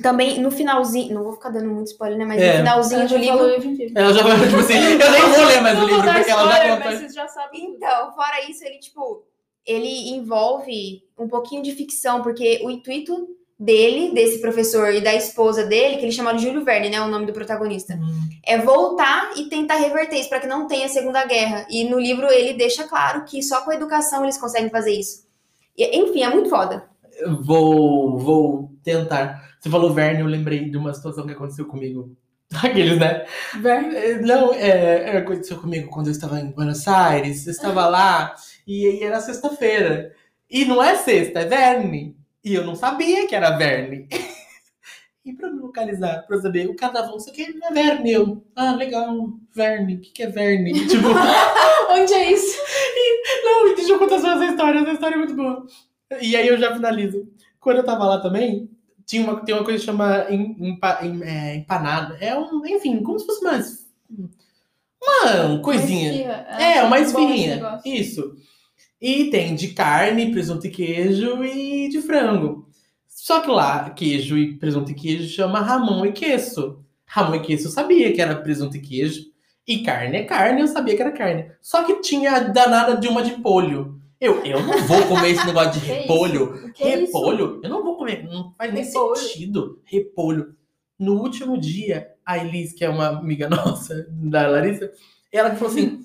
[0.03, 2.53] também no finalzinho, não vou ficar dando muito spoiler, né, mas É.
[2.53, 3.55] no finalzinho do livro falou.
[3.95, 6.61] Ela já vai, tipo assim, eu nem vou ler mais o livro, porque ela já
[6.69, 6.79] contou.
[6.85, 7.65] mas vocês já sabem.
[7.65, 9.25] Então, fora isso, ele, tipo,
[9.67, 13.29] ele envolve um pouquinho de ficção, porque o intuito
[13.59, 17.09] dele, desse professor e da esposa dele, que ele chama de Júlio Verne, né, o
[17.09, 18.29] nome do protagonista, Hum.
[18.47, 21.67] é voltar e tentar reverter isso, para que não tenha Segunda Guerra.
[21.69, 25.27] E no livro ele deixa claro que só com a educação eles conseguem fazer isso.
[25.77, 26.89] E, enfim, é muito foda.
[27.43, 29.50] Vou, vou tentar.
[29.61, 32.17] Você falou Verne, eu lembrei de uma situação que aconteceu comigo.
[32.65, 33.27] Aqueles, né?
[33.61, 33.95] Verne.
[33.95, 37.47] É, Não, é, é, aconteceu comigo quando eu estava em Buenos Aires.
[37.47, 38.35] Eu estava lá
[38.67, 40.15] e aí era sexta-feira.
[40.51, 42.17] E não é sexta, é Verne.
[42.43, 44.09] E eu não sabia que era Verne.
[45.23, 47.73] E pra me localizar, pra eu saber, o cara tava, sei o que, não é
[47.75, 48.11] Verne.
[48.11, 49.97] Eu, ah, legal, Verne.
[49.97, 50.73] O que, que é Verne?
[50.89, 51.09] tipo,
[51.91, 52.59] Onde é isso?
[53.45, 55.67] não, deixa eu contar só essa história, essa história é muito boa.
[56.23, 57.29] E aí eu já finalizo.
[57.61, 58.70] Quando eu tava lá também,
[59.07, 62.17] tinha uma, tem uma coisa que chama empa- é, empanada.
[62.21, 63.59] É um, enfim, como se fosse uma,
[65.47, 66.11] uma coisinha.
[66.13, 66.33] esfirra.
[66.61, 67.81] É, uma esfirrinha.
[67.85, 68.35] Isso.
[69.01, 72.69] E tem de carne, presunto e queijo e de frango.
[73.09, 76.85] Só que lá, queijo e presunto e queijo chama ramon e queso.
[77.07, 79.25] Ramon e queso eu sabia que era presunto e queijo.
[79.67, 81.51] E carne é carne, eu sabia que era carne.
[81.63, 84.00] Só que tinha a danada de uma de polho.
[84.21, 86.73] Eu, eu não vou comer esse negócio de Que repolho.
[86.79, 87.07] É isso?
[87.07, 87.61] repolho?
[87.63, 88.25] Eu não vou comer.
[88.25, 89.17] Não faz nem Repolho.
[89.17, 89.81] sentido.
[89.85, 90.55] Repolho.
[90.99, 94.93] No último dia, a Elis, que é uma amiga nossa, da Larissa,
[95.33, 96.05] ela falou assim.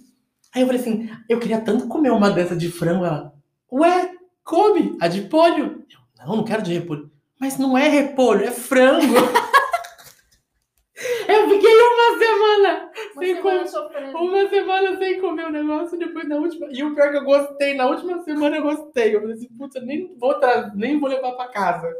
[0.53, 3.03] Aí eu falei assim, eu queria tanto comer uma dessa de frango.
[3.03, 3.33] Ela,
[3.69, 4.11] ué,
[4.41, 5.83] come a de polho.
[5.91, 7.11] Eu, não, não quero de repolho.
[7.37, 9.15] Mas não é repolho, é frango.
[11.27, 13.67] eu fiquei uma semana Uma sem comer.
[13.67, 14.17] sofrendo.
[14.17, 16.67] Uma semana sem comer o negócio, depois na última.
[16.71, 19.15] E o pior que eu gostei, na última semana eu gostei.
[19.15, 20.71] Eu falei assim, puta, nem vou, tra...
[20.75, 21.91] nem vou levar pra casa.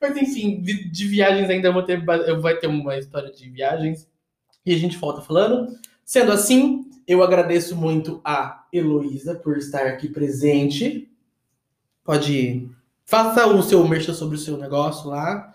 [0.00, 4.08] Mas enfim, de viagens ainda vou ter, vai ter uma história de viagens.
[4.64, 5.68] E a gente volta falando.
[6.04, 11.10] Sendo assim, eu agradeço muito a Heloísa por estar aqui presente.
[12.04, 12.70] Pode ir.
[13.04, 15.54] Faça o seu merchan sobre o seu negócio lá.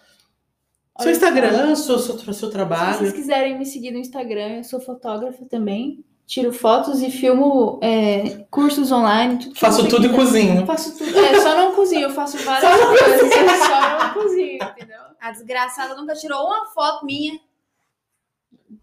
[1.00, 3.14] Seu Instagram, seu, seu, seu Se vocês trabalho.
[3.14, 6.04] quiserem me seguir no Instagram, eu sou fotógrafa também.
[6.28, 9.38] Tiro fotos e filmo é, cursos online.
[9.38, 10.66] Tudo que Faço tudo e cozinho.
[10.66, 11.18] Faço tudo.
[11.20, 13.32] É, só não cozinho, eu faço várias Só coisas.
[13.32, 15.02] Eu só não cozinho, entendeu?
[15.20, 17.38] A desgraçada nunca tirou uma foto minha.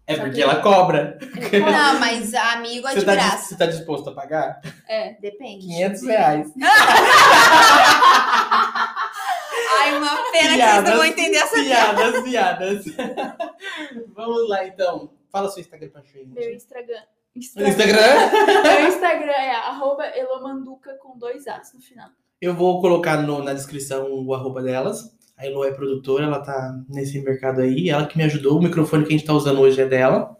[0.05, 1.17] É porque ela cobra.
[1.51, 3.49] Não, mas amigo é Você de tá, graça.
[3.49, 4.61] você tá disposto a pagar?
[4.87, 5.13] É.
[5.19, 5.65] Depende.
[5.65, 6.53] 500 reais.
[9.81, 12.85] Ai, uma pena que vocês não vão entender essa piadas, piadas.
[14.15, 15.11] Vamos lá, então.
[15.31, 16.27] Fala seu Instagram pra gente.
[16.27, 17.01] Meu Instagram.
[17.55, 18.31] No Instagram?
[18.63, 22.09] Meu Instagram é arroba elomanduca com dois As no final.
[22.41, 25.15] Eu vou colocar no- na descrição o arroba delas.
[25.37, 27.89] A Elo é produtora, ela tá nesse mercado aí.
[27.89, 28.57] Ela que me ajudou.
[28.57, 30.35] O microfone que a gente tá usando hoje é dela.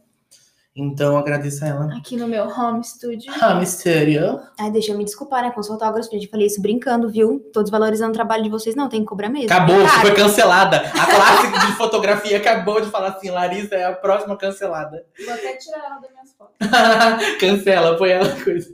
[0.80, 1.94] Então agradeço a ela.
[1.98, 3.32] Aqui no meu home studio.
[3.42, 4.40] Ah, mistério.
[4.58, 5.52] Ai, deixa eu me desculpar, né?
[5.52, 6.28] Com os fotógrafos, gente.
[6.30, 7.40] Falei isso brincando, viu?
[7.52, 8.76] Tô desvalorizando o trabalho de vocês.
[8.76, 9.52] Não, tem que cobrar mesmo.
[9.52, 10.78] Acabou, É foi cancelada.
[10.78, 15.06] A classe de fotografia acabou de falar assim, Larissa é a próxima cancelada.
[15.26, 16.56] Vou até tirar ela das minhas fotos.
[17.40, 18.70] Cancela, põe ela coisa.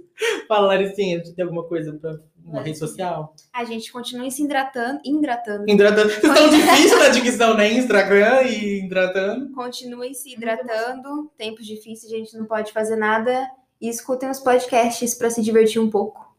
[0.47, 2.16] Fala, Laricinha, tem alguma coisa pra
[2.46, 3.34] uma rede social?
[3.54, 5.70] A gente continua se hidratando, hidratando.
[5.70, 6.10] Hidratando.
[6.10, 7.72] Vocês estão difícil na dicção, né?
[7.74, 9.52] Instagram e hidratando.
[9.54, 11.32] Continue se hidratando.
[11.38, 13.50] Tempos difíceis, a gente não pode fazer nada.
[13.82, 16.34] E escutem os podcasts pra se divertir um pouco.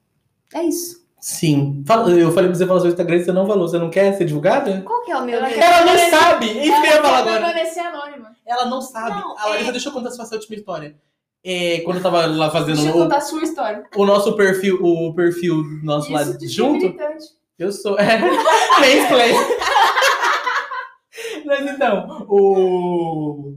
[0.54, 1.04] É isso.
[1.20, 1.82] Sim.
[2.18, 3.66] Eu falei pra você falar seu Instagram e você não falou.
[3.66, 4.82] Você não quer ser divulgada?
[4.82, 5.38] Qual que é o meu?
[5.38, 6.46] Ela Ela não sabe!
[6.58, 7.54] É isso que eu ia falar agora.
[8.46, 9.20] Ela não sabe.
[9.20, 10.96] Não, a Larissa, é- deixa eu contar essa última história.
[11.48, 13.84] É, quando eu tava lá fazendo Deixa eu o, contar a sua história.
[13.94, 16.92] o nosso perfil, o perfil nosso lá Isso ser junto,
[17.56, 17.96] eu sou.
[18.00, 18.18] É,
[18.80, 19.32] mansplain.
[21.44, 23.54] Mas então, o.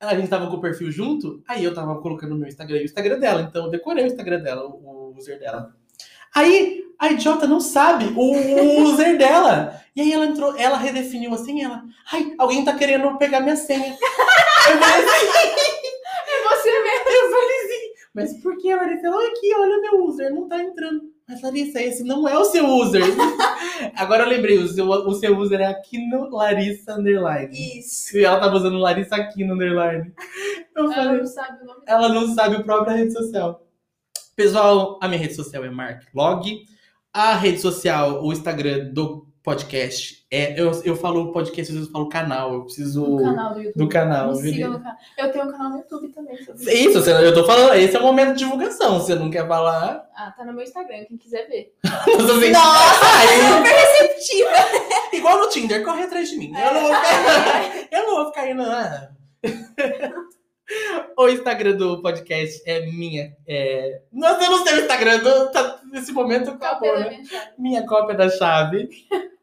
[0.00, 2.82] A gente tava com o perfil junto, aí eu tava colocando o meu Instagram e
[2.82, 5.74] o Instagram dela, então eu decorei o Instagram dela, o, o user dela.
[6.34, 9.80] Aí a idiota não sabe o, o user dela.
[9.94, 11.82] E aí ela entrou, ela redefiniu assim, ela.
[12.12, 13.96] Ai, alguém tá querendo pegar minha senha.
[13.96, 15.26] Eu falei assim,
[16.28, 17.08] É você mesmo.
[17.08, 19.06] eu falei assim, mas por que, Larissa?
[19.06, 21.02] Ela, aqui, olha meu user, não tá entrando.
[21.28, 23.02] Mas, Larissa, esse não é o seu user.
[23.94, 27.78] Agora eu lembrei, o seu, o seu user é aqui no Larissa Underline.
[27.78, 28.16] Isso.
[28.16, 30.12] E ela tava usando Larissa aqui no Underline.
[30.74, 33.66] Eu Ela falei, não sabe o nome ela não sabe a própria rede social.
[34.34, 36.64] Pessoal, a minha rede social é Mark Log.
[37.12, 40.60] A rede social, o Instagram do podcast é.
[40.60, 42.52] Eu, eu falo podcast, às vezes eu falo canal.
[42.52, 43.02] Eu preciso.
[43.06, 43.78] No canal do YouTube.
[43.78, 44.96] do canal, no canal.
[45.18, 46.36] Eu tenho um canal no YouTube também.
[46.44, 48.98] sobre Isso, você- eu tô falando, esse é o momento de divulgação.
[49.00, 50.06] Você não quer falar.
[50.14, 51.72] Ah, tá no meu Instagram, quem quiser ver.
[52.18, 54.50] Você- Nossa, Aí, super receptiva.
[55.14, 56.52] igual no Tinder, corre atrás de mim.
[56.54, 58.62] Eu não vou ficar, eu não vou ficar indo.
[58.62, 59.08] ah.
[61.16, 63.34] O Instagram do podcast é minha.
[63.46, 64.02] É...
[64.12, 65.18] Nossa, eu não sei o Instagram.
[65.20, 67.22] do- Tá, nesse momento acabou, né?
[67.58, 68.88] Minha cópia da chave.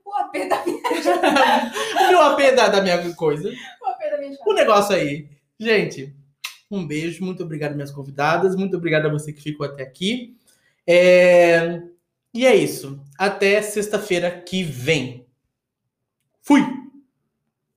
[0.06, 0.64] O AP da
[2.06, 3.51] O meu AP da, da minha coisa.
[3.80, 4.49] Cópia da minha chave.
[4.49, 5.28] O negócio aí.
[5.60, 6.16] Gente,
[6.70, 7.24] um beijo.
[7.26, 8.56] Muito obrigado, minhas convidadas.
[8.56, 10.38] Muito obrigado a você que ficou até aqui.
[10.88, 11.82] É,
[12.34, 13.01] E é isso.
[13.18, 15.26] Até sexta-feira que vem.
[16.41, 16.62] Fui!